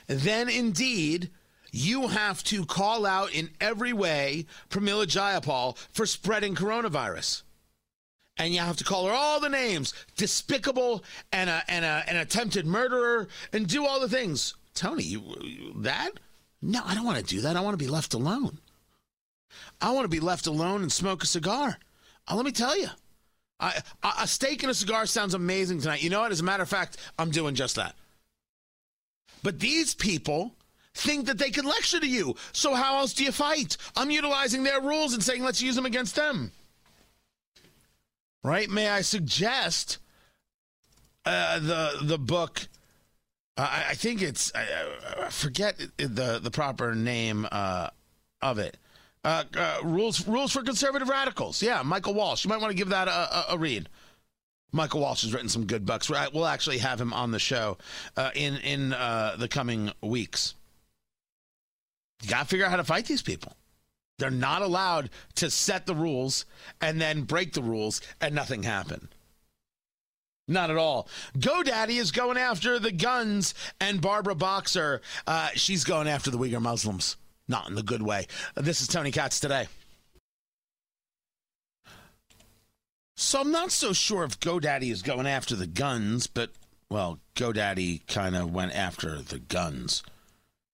then 0.08 0.48
indeed 0.48 1.30
you 1.70 2.08
have 2.08 2.42
to 2.44 2.64
call 2.64 3.06
out 3.06 3.32
in 3.32 3.50
every 3.60 3.92
way 3.92 4.46
Pramila 4.70 5.06
Jayapal 5.06 5.76
for 5.92 6.06
spreading 6.06 6.54
coronavirus. 6.54 7.42
And 8.38 8.52
you 8.52 8.60
have 8.60 8.76
to 8.78 8.84
call 8.84 9.06
her 9.06 9.14
all 9.14 9.40
the 9.40 9.48
names 9.48 9.94
despicable 10.16 11.04
and, 11.32 11.48
a, 11.48 11.62
and 11.68 11.84
a, 11.84 12.04
an 12.08 12.16
attempted 12.16 12.66
murderer 12.66 13.28
and 13.52 13.66
do 13.66 13.86
all 13.86 14.00
the 14.00 14.08
things. 14.08 14.54
Tony, 14.74 15.04
you, 15.04 15.72
that? 15.76 16.10
No, 16.62 16.80
I 16.84 16.94
don't 16.94 17.04
want 17.04 17.18
to 17.18 17.24
do 17.24 17.42
that. 17.42 17.56
I 17.56 17.60
want 17.60 17.78
to 17.78 17.84
be 17.84 17.90
left 17.90 18.14
alone. 18.14 18.58
I 19.80 19.92
want 19.92 20.04
to 20.04 20.08
be 20.08 20.20
left 20.20 20.46
alone 20.46 20.82
and 20.82 20.92
smoke 20.92 21.22
a 21.22 21.26
cigar. 21.26 21.78
Uh, 22.28 22.34
let 22.34 22.44
me 22.44 22.52
tell 22.52 22.76
you, 22.78 22.88
I, 23.60 23.80
a 24.20 24.26
steak 24.26 24.62
and 24.62 24.70
a 24.70 24.74
cigar 24.74 25.06
sounds 25.06 25.34
amazing 25.34 25.80
tonight. 25.80 26.02
You 26.02 26.10
know 26.10 26.20
what? 26.20 26.32
As 26.32 26.40
a 26.40 26.44
matter 26.44 26.62
of 26.62 26.68
fact, 26.68 26.96
I'm 27.18 27.30
doing 27.30 27.54
just 27.54 27.76
that. 27.76 27.94
But 29.42 29.60
these 29.60 29.94
people 29.94 30.54
think 30.94 31.26
that 31.26 31.38
they 31.38 31.50
can 31.50 31.64
lecture 31.64 32.00
to 32.00 32.06
you. 32.06 32.34
So 32.52 32.74
how 32.74 32.98
else 32.98 33.12
do 33.12 33.24
you 33.24 33.32
fight? 33.32 33.76
I'm 33.96 34.10
utilizing 34.10 34.62
their 34.62 34.80
rules 34.80 35.14
and 35.14 35.22
saying 35.22 35.42
let's 35.42 35.62
use 35.62 35.76
them 35.76 35.86
against 35.86 36.16
them. 36.16 36.52
Right? 38.42 38.68
May 38.68 38.88
I 38.88 39.02
suggest 39.02 39.98
uh, 41.24 41.58
the 41.58 41.98
the 42.02 42.18
book 42.18 42.68
I 43.58 43.94
think 43.94 44.20
it's 44.20 44.52
I, 44.54 44.66
I, 45.24 45.30
forget 45.30 45.78
the 45.96 46.38
the 46.42 46.50
proper 46.50 46.94
name 46.94 47.48
uh, 47.50 47.88
of 48.42 48.58
it. 48.58 48.76
Uh, 49.24 49.44
uh, 49.56 49.78
rules 49.82 50.26
rules 50.28 50.52
for 50.52 50.62
conservative 50.62 51.08
radicals. 51.08 51.62
Yeah, 51.62 51.82
Michael 51.82 52.14
Walsh. 52.14 52.44
You 52.44 52.50
might 52.50 52.60
want 52.60 52.70
to 52.70 52.76
give 52.76 52.90
that 52.90 53.08
a, 53.08 53.10
a, 53.52 53.54
a 53.54 53.58
read. 53.58 53.88
Michael 54.72 55.00
Walsh 55.00 55.22
has 55.22 55.32
written 55.32 55.48
some 55.48 55.64
good 55.64 55.86
books. 55.86 56.10
We'll 56.10 56.46
actually 56.46 56.78
have 56.78 57.00
him 57.00 57.12
on 57.14 57.30
the 57.30 57.38
show 57.38 57.78
uh, 58.16 58.30
in 58.34 58.56
in 58.58 58.92
uh, 58.92 59.36
the 59.38 59.48
coming 59.48 59.90
weeks. 60.02 60.54
You 62.22 62.28
got 62.28 62.42
to 62.42 62.44
figure 62.46 62.66
out 62.66 62.70
how 62.70 62.76
to 62.76 62.84
fight 62.84 63.06
these 63.06 63.22
people. 63.22 63.56
They're 64.18 64.30
not 64.30 64.62
allowed 64.62 65.10
to 65.36 65.50
set 65.50 65.86
the 65.86 65.94
rules 65.94 66.46
and 66.80 67.00
then 67.00 67.22
break 67.22 67.52
the 67.52 67.62
rules 67.62 68.00
and 68.20 68.34
nothing 68.34 68.62
happen. 68.62 69.08
Not 70.48 70.70
at 70.70 70.76
all. 70.76 71.08
GoDaddy 71.38 71.98
is 71.98 72.12
going 72.12 72.36
after 72.36 72.78
the 72.78 72.92
guns, 72.92 73.52
and 73.80 74.00
Barbara 74.00 74.36
Boxer, 74.36 75.00
uh, 75.26 75.48
she's 75.54 75.82
going 75.84 76.06
after 76.06 76.30
the 76.30 76.38
Uyghur 76.38 76.60
Muslims. 76.60 77.16
Not 77.48 77.68
in 77.68 77.74
the 77.74 77.82
good 77.82 78.02
way. 78.02 78.26
This 78.54 78.80
is 78.80 78.88
Tony 78.88 79.10
Katz 79.10 79.40
today. 79.40 79.68
So 83.16 83.40
I'm 83.40 83.50
not 83.50 83.72
so 83.72 83.92
sure 83.92 84.24
if 84.24 84.38
GoDaddy 84.38 84.90
is 84.90 85.02
going 85.02 85.26
after 85.26 85.56
the 85.56 85.66
guns, 85.66 86.26
but, 86.26 86.50
well, 86.90 87.18
GoDaddy 87.34 88.06
kind 88.06 88.36
of 88.36 88.52
went 88.52 88.74
after 88.74 89.22
the 89.22 89.38
guns. 89.38 90.02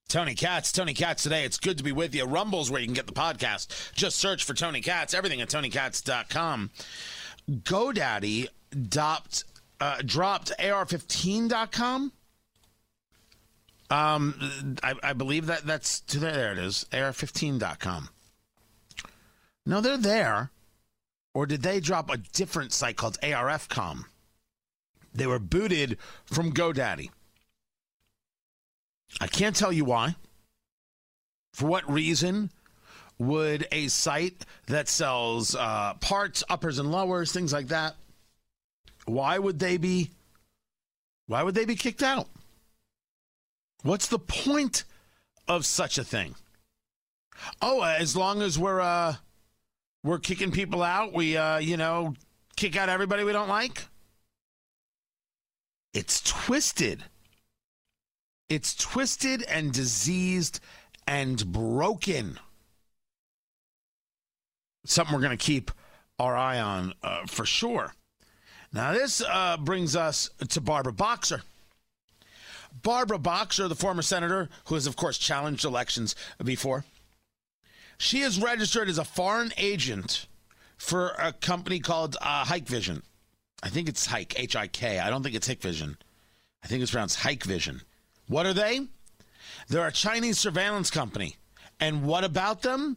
Tony 0.08 0.35
Katz, 0.35 0.72
Tony 0.72 0.92
Katz 0.92 1.22
today. 1.22 1.44
It's 1.44 1.58
good 1.58 1.78
to 1.78 1.85
be 1.85 1.92
with 1.92 2.14
you. 2.14 2.24
Rumble's 2.24 2.70
where 2.70 2.80
you 2.80 2.87
can 2.87 2.94
get 2.94 3.06
the 3.06 3.12
podcast. 3.12 3.94
Just 3.94 4.18
search 4.18 4.44
for 4.44 4.52
Tony 4.52 4.82
Katz, 4.82 5.14
everything 5.14 5.40
at 5.40 5.48
TonyKatz.com. 5.48 6.70
GoDaddy 7.50 8.48
dropped 8.88 9.44
uh, 9.83 9.97
dropped 10.07 10.53
AR15.com. 10.61 12.12
Um, 13.90 14.77
I, 14.81 14.95
I, 15.03 15.12
believe 15.12 15.47
that 15.47 15.66
that's 15.66 15.99
there. 16.01 16.33
There 16.33 16.53
it 16.53 16.59
is 16.59 16.87
AR15.com. 16.92 18.09
No, 19.66 19.81
they're 19.81 19.97
there. 19.97 20.51
Or 21.35 21.47
did 21.47 21.62
they 21.62 21.81
drop 21.81 22.11
a 22.11 22.16
different 22.16 22.73
site 22.73 22.97
called 22.97 23.18
ARFcom? 23.23 24.05
They 25.12 25.27
were 25.27 25.40
booted 25.40 25.99
from 26.27 26.53
GoDaddy. 26.53 27.11
I 29.21 29.27
can't 29.27 29.57
tell 29.57 29.73
you 29.73 29.85
why. 29.85 30.14
For 31.55 31.66
what 31.66 31.90
reason 31.90 32.51
would 33.18 33.66
a 33.73 33.88
site 33.88 34.47
that 34.68 34.88
sells 34.88 35.57
uh, 35.57 35.95
parts, 35.95 36.45
uppers 36.49 36.79
and 36.79 36.92
lowers, 36.92 37.33
things 37.33 37.53
like 37.53 37.68
that, 37.68 37.97
why 39.06 39.38
would 39.38 39.58
they 39.58 39.76
be 39.76 40.10
why 41.26 41.42
would 41.42 41.54
they 41.54 41.64
be 41.64 41.76
kicked 41.76 42.02
out? 42.02 42.28
What's 43.82 44.06
the 44.06 44.18
point 44.18 44.84
of 45.48 45.64
such 45.64 45.98
a 45.98 46.04
thing? 46.04 46.34
Oh, 47.60 47.80
uh, 47.80 47.96
as 47.98 48.16
long 48.16 48.42
as 48.42 48.58
we're 48.58 48.80
uh 48.80 49.16
we're 50.04 50.18
kicking 50.18 50.50
people 50.50 50.82
out, 50.82 51.12
we 51.12 51.36
uh 51.36 51.58
you 51.58 51.76
know, 51.76 52.14
kick 52.56 52.76
out 52.76 52.88
everybody 52.88 53.24
we 53.24 53.32
don't 53.32 53.48
like? 53.48 53.86
It's 55.94 56.20
twisted. 56.22 57.04
It's 58.48 58.74
twisted 58.74 59.42
and 59.42 59.72
diseased 59.72 60.60
and 61.06 61.52
broken. 61.52 62.38
Something 64.84 65.14
we're 65.14 65.22
going 65.22 65.36
to 65.36 65.42
keep 65.42 65.70
our 66.18 66.36
eye 66.36 66.60
on 66.60 66.94
uh, 67.02 67.26
for 67.26 67.46
sure. 67.46 67.94
Now, 68.72 68.92
this 68.92 69.20
uh, 69.20 69.58
brings 69.58 69.94
us 69.94 70.30
to 70.48 70.61
Barbara 70.61 70.92
Boxer. 70.92 71.42
Barbara 72.82 73.18
Boxer, 73.18 73.68
the 73.68 73.74
former 73.74 74.00
senator 74.02 74.48
who 74.66 74.74
has, 74.76 74.87
of 74.87 74.96
course, 74.96 75.18
challenged 75.18 75.64
elections 75.64 76.16
before, 76.42 76.85
she 77.98 78.20
is 78.20 78.40
registered 78.40 78.88
as 78.88 78.98
a 78.98 79.04
foreign 79.04 79.52
agent 79.58 80.26
for 80.78 81.11
a 81.18 81.32
company 81.32 81.80
called 81.80 82.16
uh, 82.20 82.44
Hikvision. 82.44 83.02
I 83.62 83.68
think 83.68 83.88
it's 83.88 84.06
Hike, 84.06 84.40
H 84.40 84.56
I 84.56 84.66
K. 84.66 84.98
I 84.98 85.11
don't 85.11 85.22
think 85.22 85.37
it's 85.37 85.48
Hikvision. 85.48 85.96
I 86.64 86.66
think 86.66 86.82
it's 86.82 86.90
pronounced 86.90 87.20
Hike 87.20 87.44
Vision. 87.44 87.82
What 88.26 88.46
are 88.46 88.54
they? 88.54 88.87
They're 89.68 89.87
a 89.87 89.92
Chinese 89.92 90.38
surveillance 90.38 90.90
company. 90.90 91.37
And 91.78 92.04
what 92.04 92.24
about 92.24 92.62
them? 92.62 92.96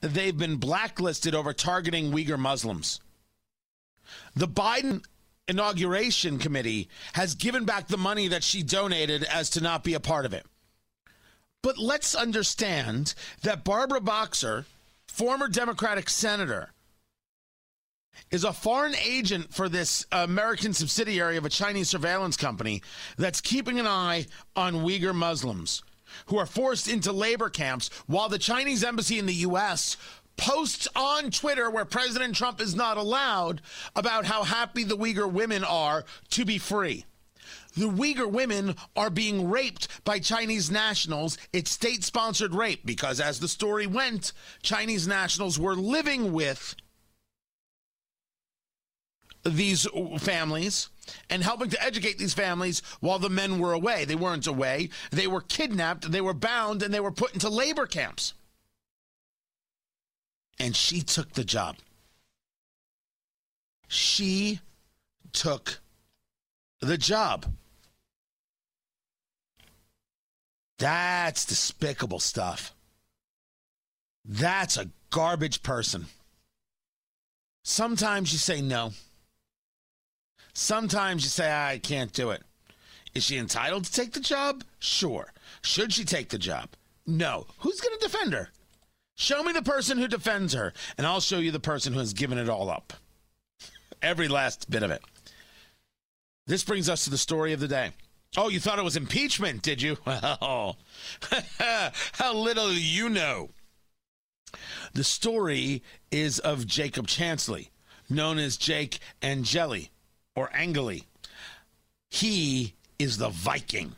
They've 0.00 0.36
been 0.36 0.56
blacklisted 0.56 1.34
over 1.34 1.52
targeting 1.52 2.12
Uyghur 2.12 2.38
Muslims. 2.38 3.00
The 4.36 4.48
Biden 4.48 5.04
inauguration 5.48 6.38
committee 6.38 6.88
has 7.14 7.34
given 7.34 7.64
back 7.64 7.88
the 7.88 7.96
money 7.96 8.28
that 8.28 8.44
she 8.44 8.62
donated 8.62 9.24
as 9.24 9.50
to 9.50 9.60
not 9.60 9.84
be 9.84 9.94
a 9.94 10.00
part 10.00 10.24
of 10.24 10.32
it. 10.32 10.46
But 11.62 11.78
let's 11.78 12.14
understand 12.14 13.14
that 13.42 13.64
Barbara 13.64 14.00
Boxer, 14.00 14.66
former 15.08 15.48
Democratic 15.48 16.10
senator, 16.10 16.70
is 18.30 18.44
a 18.44 18.52
foreign 18.52 18.94
agent 18.96 19.52
for 19.52 19.68
this 19.68 20.06
American 20.12 20.72
subsidiary 20.72 21.36
of 21.36 21.44
a 21.44 21.50
Chinese 21.50 21.88
surveillance 21.88 22.36
company 22.36 22.82
that's 23.16 23.40
keeping 23.40 23.80
an 23.80 23.86
eye 23.86 24.26
on 24.54 24.74
Uyghur 24.74 25.14
Muslims 25.14 25.82
who 26.26 26.38
are 26.38 26.46
forced 26.46 26.88
into 26.88 27.12
labor 27.12 27.48
camps 27.48 27.90
while 28.06 28.28
the 28.28 28.38
Chinese 28.38 28.84
embassy 28.84 29.18
in 29.18 29.26
the 29.26 29.34
U.S. 29.34 29.96
posts 30.36 30.88
on 30.96 31.30
Twitter, 31.30 31.70
where 31.70 31.84
President 31.84 32.34
Trump 32.34 32.60
is 32.60 32.74
not 32.74 32.96
allowed, 32.96 33.60
about 33.96 34.26
how 34.26 34.42
happy 34.42 34.84
the 34.84 34.96
Uyghur 34.96 35.30
women 35.30 35.64
are 35.64 36.04
to 36.30 36.44
be 36.44 36.58
free. 36.58 37.04
The 37.76 37.88
Uyghur 37.88 38.30
women 38.30 38.76
are 38.96 39.10
being 39.10 39.50
raped 39.50 39.88
by 40.04 40.20
Chinese 40.20 40.70
nationals. 40.70 41.36
It's 41.52 41.70
state 41.70 42.04
sponsored 42.04 42.54
rape 42.54 42.82
because, 42.84 43.20
as 43.20 43.40
the 43.40 43.48
story 43.48 43.86
went, 43.86 44.32
Chinese 44.62 45.08
nationals 45.08 45.58
were 45.58 45.74
living 45.74 46.32
with 46.32 46.76
these 49.44 49.86
families 50.18 50.88
and 51.28 51.42
helping 51.42 51.68
to 51.70 51.82
educate 51.82 52.16
these 52.16 52.32
families 52.32 52.80
while 53.00 53.18
the 53.18 53.28
men 53.28 53.58
were 53.58 53.72
away. 53.72 54.04
They 54.04 54.14
weren't 54.14 54.46
away. 54.46 54.88
They 55.10 55.26
were 55.26 55.42
kidnapped, 55.42 56.10
they 56.10 56.20
were 56.20 56.34
bound, 56.34 56.82
and 56.82 56.94
they 56.94 57.00
were 57.00 57.10
put 57.10 57.34
into 57.34 57.48
labor 57.48 57.86
camps. 57.86 58.34
And 60.58 60.74
she 60.74 61.00
took 61.00 61.32
the 61.32 61.44
job. 61.44 61.76
She 63.88 64.60
took 65.32 65.80
the 66.80 66.96
job. 66.96 67.46
That's 70.78 71.44
despicable 71.44 72.20
stuff. 72.20 72.74
That's 74.24 74.76
a 74.76 74.90
garbage 75.10 75.62
person. 75.62 76.06
Sometimes 77.62 78.32
you 78.32 78.38
say 78.38 78.60
no. 78.60 78.92
Sometimes 80.52 81.24
you 81.24 81.28
say, 81.28 81.52
I 81.52 81.78
can't 81.78 82.12
do 82.12 82.30
it. 82.30 82.42
Is 83.14 83.24
she 83.24 83.38
entitled 83.38 83.84
to 83.84 83.92
take 83.92 84.12
the 84.12 84.20
job? 84.20 84.64
Sure. 84.78 85.32
Should 85.62 85.92
she 85.92 86.04
take 86.04 86.28
the 86.28 86.38
job? 86.38 86.70
No. 87.06 87.46
Who's 87.58 87.80
going 87.80 87.98
to 87.98 88.06
defend 88.06 88.32
her? 88.32 88.50
Show 89.16 89.42
me 89.42 89.52
the 89.52 89.62
person 89.62 89.98
who 89.98 90.08
defends 90.08 90.54
her, 90.54 90.72
and 90.98 91.06
I'll 91.06 91.20
show 91.20 91.38
you 91.38 91.50
the 91.50 91.60
person 91.60 91.92
who 91.92 92.00
has 92.00 92.12
given 92.12 92.38
it 92.38 92.48
all 92.48 92.68
up. 92.68 92.92
Every 94.02 94.28
last 94.28 94.70
bit 94.70 94.82
of 94.82 94.90
it. 94.90 95.02
This 96.46 96.64
brings 96.64 96.88
us 96.88 97.04
to 97.04 97.10
the 97.10 97.18
story 97.18 97.52
of 97.52 97.60
the 97.60 97.68
day. 97.68 97.92
Oh, 98.36 98.48
you 98.48 98.58
thought 98.58 98.78
it 98.78 98.84
was 98.84 98.96
impeachment, 98.96 99.62
did 99.62 99.80
you? 99.80 99.96
Oh, 100.06 100.74
how 102.12 102.34
little 102.34 102.72
you 102.72 103.08
know. 103.08 103.50
The 104.92 105.04
story 105.04 105.82
is 106.10 106.38
of 106.40 106.66
Jacob 106.66 107.06
Chansley, 107.06 107.68
known 108.08 108.38
as 108.38 108.56
Jake 108.56 108.98
Angeli 109.22 109.90
or 110.34 110.54
Angeli. 110.54 111.04
He 112.10 112.74
is 112.98 113.18
the 113.18 113.28
Viking. 113.28 113.94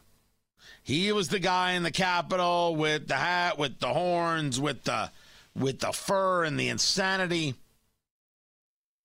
He 0.86 1.10
was 1.10 1.30
the 1.30 1.40
guy 1.40 1.72
in 1.72 1.82
the 1.82 1.90
Capitol 1.90 2.76
with 2.76 3.08
the 3.08 3.16
hat, 3.16 3.58
with 3.58 3.80
the 3.80 3.88
horns, 3.88 4.60
with 4.60 4.84
the 4.84 5.10
with 5.52 5.80
the 5.80 5.90
fur 5.90 6.44
and 6.44 6.60
the 6.60 6.68
insanity. 6.68 7.56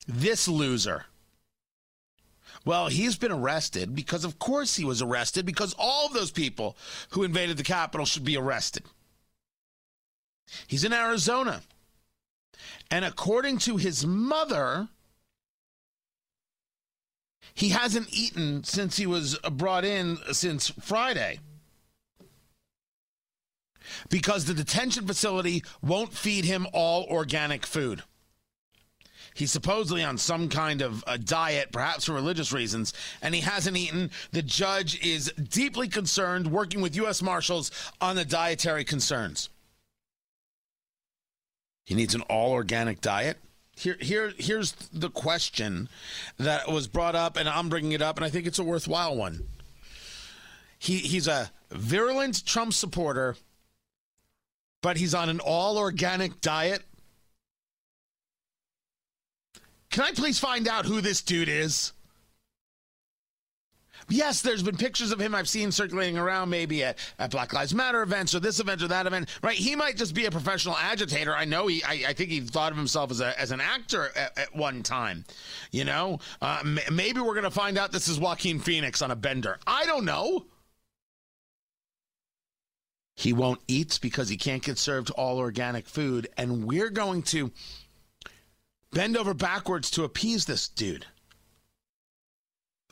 This 0.07 0.47
loser. 0.47 1.05
Well, 2.65 2.89
he's 2.89 3.17
been 3.17 3.31
arrested 3.31 3.95
because, 3.95 4.23
of 4.23 4.37
course, 4.37 4.75
he 4.75 4.85
was 4.85 5.01
arrested 5.01 5.43
because 5.43 5.73
all 5.79 6.05
of 6.05 6.13
those 6.13 6.29
people 6.29 6.77
who 7.09 7.23
invaded 7.23 7.57
the 7.57 7.63
Capitol 7.63 8.05
should 8.05 8.25
be 8.25 8.37
arrested. 8.37 8.83
He's 10.67 10.83
in 10.83 10.93
Arizona. 10.93 11.63
And 12.91 13.03
according 13.03 13.57
to 13.57 13.77
his 13.77 14.05
mother, 14.05 14.87
he 17.55 17.69
hasn't 17.69 18.13
eaten 18.13 18.63
since 18.63 18.97
he 18.97 19.07
was 19.07 19.39
brought 19.39 19.83
in 19.83 20.19
since 20.31 20.69
Friday 20.79 21.39
because 24.09 24.45
the 24.45 24.53
detention 24.53 25.07
facility 25.07 25.63
won't 25.81 26.13
feed 26.13 26.45
him 26.45 26.67
all 26.73 27.05
organic 27.05 27.65
food. 27.65 28.03
He's 29.33 29.51
supposedly 29.51 30.03
on 30.03 30.17
some 30.17 30.49
kind 30.49 30.81
of 30.81 31.03
a 31.07 31.17
diet, 31.17 31.71
perhaps 31.71 32.05
for 32.05 32.13
religious 32.13 32.51
reasons, 32.51 32.93
and 33.21 33.33
he 33.33 33.41
hasn't 33.41 33.77
eaten. 33.77 34.11
The 34.31 34.41
judge 34.41 35.01
is 35.03 35.31
deeply 35.31 35.87
concerned, 35.87 36.51
working 36.51 36.81
with 36.81 36.95
U.S. 36.97 37.21
Marshals 37.21 37.71
on 38.01 38.15
the 38.15 38.25
dietary 38.25 38.83
concerns. 38.83 39.49
He 41.85 41.95
needs 41.95 42.13
an 42.13 42.21
all 42.23 42.51
organic 42.51 43.01
diet. 43.01 43.37
Here, 43.75 43.97
here, 43.99 44.33
here's 44.37 44.73
the 44.93 45.09
question 45.09 45.87
that 46.37 46.69
was 46.69 46.87
brought 46.87 47.15
up, 47.15 47.37
and 47.37 47.47
I'm 47.47 47.69
bringing 47.69 47.93
it 47.93 48.01
up, 48.01 48.17
and 48.17 48.25
I 48.25 48.29
think 48.29 48.45
it's 48.45 48.59
a 48.59 48.63
worthwhile 48.63 49.15
one. 49.15 49.47
He, 50.77 50.97
he's 50.97 51.27
a 51.27 51.51
virulent 51.71 52.45
Trump 52.45 52.73
supporter, 52.73 53.37
but 54.81 54.97
he's 54.97 55.13
on 55.13 55.29
an 55.29 55.39
all 55.39 55.77
organic 55.77 56.41
diet. 56.41 56.83
Can 59.89 60.03
I 60.03 60.11
please 60.11 60.39
find 60.39 60.67
out 60.67 60.85
who 60.85 61.01
this 61.01 61.21
dude 61.21 61.49
is? 61.49 61.91
Yes, 64.09 64.41
there's 64.41 64.63
been 64.63 64.75
pictures 64.75 65.11
of 65.11 65.19
him 65.19 65.33
I've 65.33 65.47
seen 65.47 65.71
circulating 65.71 66.17
around, 66.17 66.49
maybe 66.49 66.83
at, 66.83 66.97
at 67.17 67.31
Black 67.31 67.53
Lives 67.53 67.73
Matter 67.73 68.01
events 68.01 68.35
or 68.35 68.39
this 68.39 68.59
event 68.59 68.81
or 68.81 68.87
that 68.89 69.05
event. 69.07 69.29
Right? 69.41 69.55
He 69.55 69.75
might 69.75 69.95
just 69.95 70.13
be 70.13 70.25
a 70.25 70.31
professional 70.31 70.75
agitator. 70.75 71.33
I 71.33 71.45
know 71.45 71.67
he. 71.67 71.83
I, 71.83 72.03
I 72.09 72.13
think 72.13 72.29
he 72.29 72.41
thought 72.41 72.71
of 72.71 72.77
himself 72.77 73.11
as 73.11 73.21
a 73.21 73.39
as 73.39 73.51
an 73.51 73.61
actor 73.61 74.11
at, 74.15 74.37
at 74.37 74.55
one 74.55 74.83
time. 74.83 75.23
You 75.71 75.85
know, 75.85 76.19
uh, 76.41 76.59
m- 76.61 76.79
maybe 76.91 77.21
we're 77.21 77.35
gonna 77.35 77.51
find 77.51 77.77
out 77.77 77.91
this 77.91 78.07
is 78.07 78.19
Joaquin 78.19 78.59
Phoenix 78.59 79.01
on 79.01 79.11
a 79.11 79.15
bender. 79.15 79.59
I 79.65 79.85
don't 79.85 80.05
know. 80.05 80.45
He 83.21 83.33
won't 83.33 83.61
eat 83.67 83.99
because 84.01 84.29
he 84.29 84.35
can't 84.35 84.63
get 84.63 84.79
served 84.79 85.11
all 85.11 85.37
organic 85.37 85.87
food, 85.87 86.27
and 86.37 86.65
we're 86.65 86.89
going 86.89 87.21
to 87.23 87.51
bend 88.91 89.15
over 89.15 89.35
backwards 89.35 89.91
to 89.91 90.05
appease 90.05 90.45
this 90.45 90.67
dude. 90.67 91.05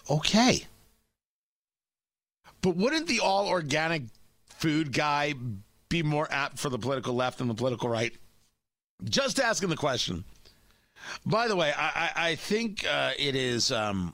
Okay. 0.08 0.68
But 2.62 2.76
wouldn't 2.76 3.08
the 3.08 3.22
all 3.22 3.48
organic 3.48 4.04
food 4.50 4.94
guy 4.94 5.34
be 5.90 6.04
more 6.04 6.28
apt 6.30 6.60
for 6.60 6.70
the 6.70 6.78
political 6.78 7.16
left 7.16 7.40
than 7.40 7.48
the 7.48 7.56
political 7.56 7.90
right? 7.90 8.14
Just 9.06 9.40
asking 9.40 9.70
the 9.70 9.78
question. 9.78 10.24
By 11.26 11.48
the 11.48 11.56
way, 11.56 11.74
I, 11.76 11.88
I, 11.88 12.12
I 12.30 12.36
think 12.36 12.86
uh, 12.86 13.14
it 13.18 13.36
is 13.36 13.72
um, 13.72 14.14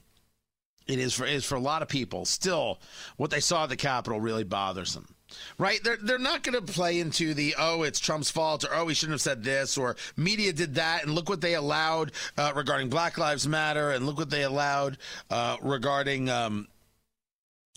it 0.87 0.97
is 0.97 1.13
for 1.13 1.25
is 1.25 1.43
for 1.43 1.55
a 1.55 1.59
lot 1.59 1.81
of 1.81 1.89
people 1.89 2.23
still 2.23 2.79
what 3.17 3.31
they 3.31 3.41
saw 3.41 3.63
at 3.63 3.69
the 3.69 3.75
Capitol 3.75 4.21
really 4.21 4.45
bothers 4.45 4.93
them. 4.93 5.14
Right? 5.57 5.83
They're 5.83 5.97
they're 5.97 6.19
not 6.19 6.43
going 6.43 6.53
to 6.53 6.73
play 6.73 6.99
into 6.99 7.33
the 7.33 7.55
oh 7.57 7.83
it's 7.83 7.99
Trump's 7.99 8.29
fault 8.29 8.63
or 8.63 8.73
oh 8.73 8.87
he 8.87 8.93
shouldn't 8.93 9.15
have 9.15 9.21
said 9.21 9.43
this 9.43 9.77
or 9.77 9.95
media 10.15 10.53
did 10.53 10.75
that 10.75 11.03
and 11.03 11.13
look 11.13 11.29
what 11.29 11.41
they 11.41 11.55
allowed 11.55 12.11
uh, 12.37 12.51
regarding 12.55 12.89
Black 12.89 13.17
Lives 13.17 13.47
Matter 13.47 13.91
and 13.91 14.05
look 14.05 14.17
what 14.17 14.29
they 14.29 14.43
allowed 14.43 14.97
uh, 15.29 15.57
regarding 15.61 16.29
um, 16.29 16.67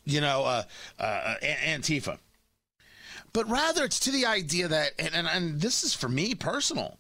you 0.05 0.21
know 0.21 0.45
uh, 0.45 0.63
uh, 0.99 1.35
Antifa. 1.43 2.19
But 3.33 3.49
rather 3.49 3.85
it's 3.85 4.01
to 4.01 4.11
the 4.11 4.27
idea 4.27 4.69
that 4.69 4.93
and, 4.99 5.15
and, 5.15 5.27
and 5.27 5.61
this 5.61 5.85
is 5.85 5.95
for 5.95 6.09
me 6.09 6.35
personal. 6.35 6.99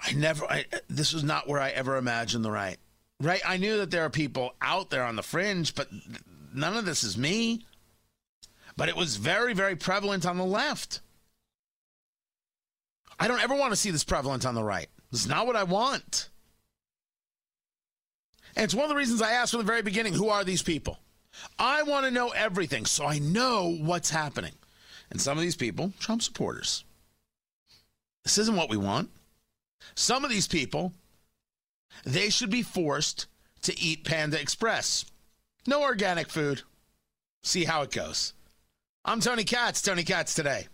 I 0.00 0.12
never 0.12 0.44
I, 0.44 0.64
this 0.88 1.12
was 1.12 1.24
not 1.24 1.48
where 1.48 1.60
I 1.60 1.70
ever 1.70 1.96
imagined 1.96 2.44
the 2.44 2.50
right. 2.50 2.78
Right? 3.20 3.42
I 3.44 3.56
knew 3.56 3.78
that 3.78 3.90
there 3.90 4.04
are 4.04 4.10
people 4.10 4.54
out 4.62 4.90
there 4.90 5.02
on 5.02 5.16
the 5.16 5.24
fringe, 5.24 5.74
but 5.74 5.88
none 6.54 6.76
of 6.76 6.84
this 6.84 7.02
is 7.02 7.18
me 7.18 7.64
but 8.78 8.88
it 8.88 8.96
was 8.96 9.16
very, 9.16 9.54
very 9.54 9.74
prevalent 9.74 10.24
on 10.24 10.38
the 10.38 10.44
left. 10.44 11.00
I 13.18 13.26
don't 13.26 13.42
ever 13.42 13.56
want 13.56 13.72
to 13.72 13.76
see 13.76 13.90
this 13.90 14.04
prevalent 14.04 14.46
on 14.46 14.54
the 14.54 14.62
right. 14.62 14.88
It's 15.12 15.26
not 15.26 15.48
what 15.48 15.56
I 15.56 15.64
want. 15.64 16.28
And 18.54 18.62
it's 18.62 18.74
one 18.74 18.84
of 18.84 18.88
the 18.88 18.94
reasons 18.94 19.20
I 19.20 19.32
asked 19.32 19.50
from 19.50 19.58
the 19.58 19.66
very 19.66 19.82
beginning 19.82 20.14
who 20.14 20.28
are 20.28 20.44
these 20.44 20.62
people? 20.62 21.00
I 21.58 21.82
want 21.82 22.06
to 22.06 22.12
know 22.12 22.28
everything 22.28 22.86
so 22.86 23.04
I 23.04 23.18
know 23.18 23.76
what's 23.80 24.10
happening. 24.10 24.54
And 25.10 25.20
some 25.20 25.36
of 25.36 25.42
these 25.42 25.56
people, 25.56 25.92
Trump 25.98 26.22
supporters. 26.22 26.84
This 28.22 28.38
isn't 28.38 28.56
what 28.56 28.70
we 28.70 28.76
want. 28.76 29.10
Some 29.96 30.24
of 30.24 30.30
these 30.30 30.46
people, 30.46 30.92
they 32.04 32.30
should 32.30 32.50
be 32.50 32.62
forced 32.62 33.26
to 33.62 33.76
eat 33.80 34.04
Panda 34.04 34.40
Express. 34.40 35.04
No 35.66 35.82
organic 35.82 36.28
food. 36.28 36.62
See 37.42 37.64
how 37.64 37.82
it 37.82 37.90
goes. 37.90 38.34
I'm 39.08 39.20
Tony 39.20 39.44
Katz, 39.44 39.80
Tony 39.80 40.04
Katz 40.04 40.34
today. 40.34 40.66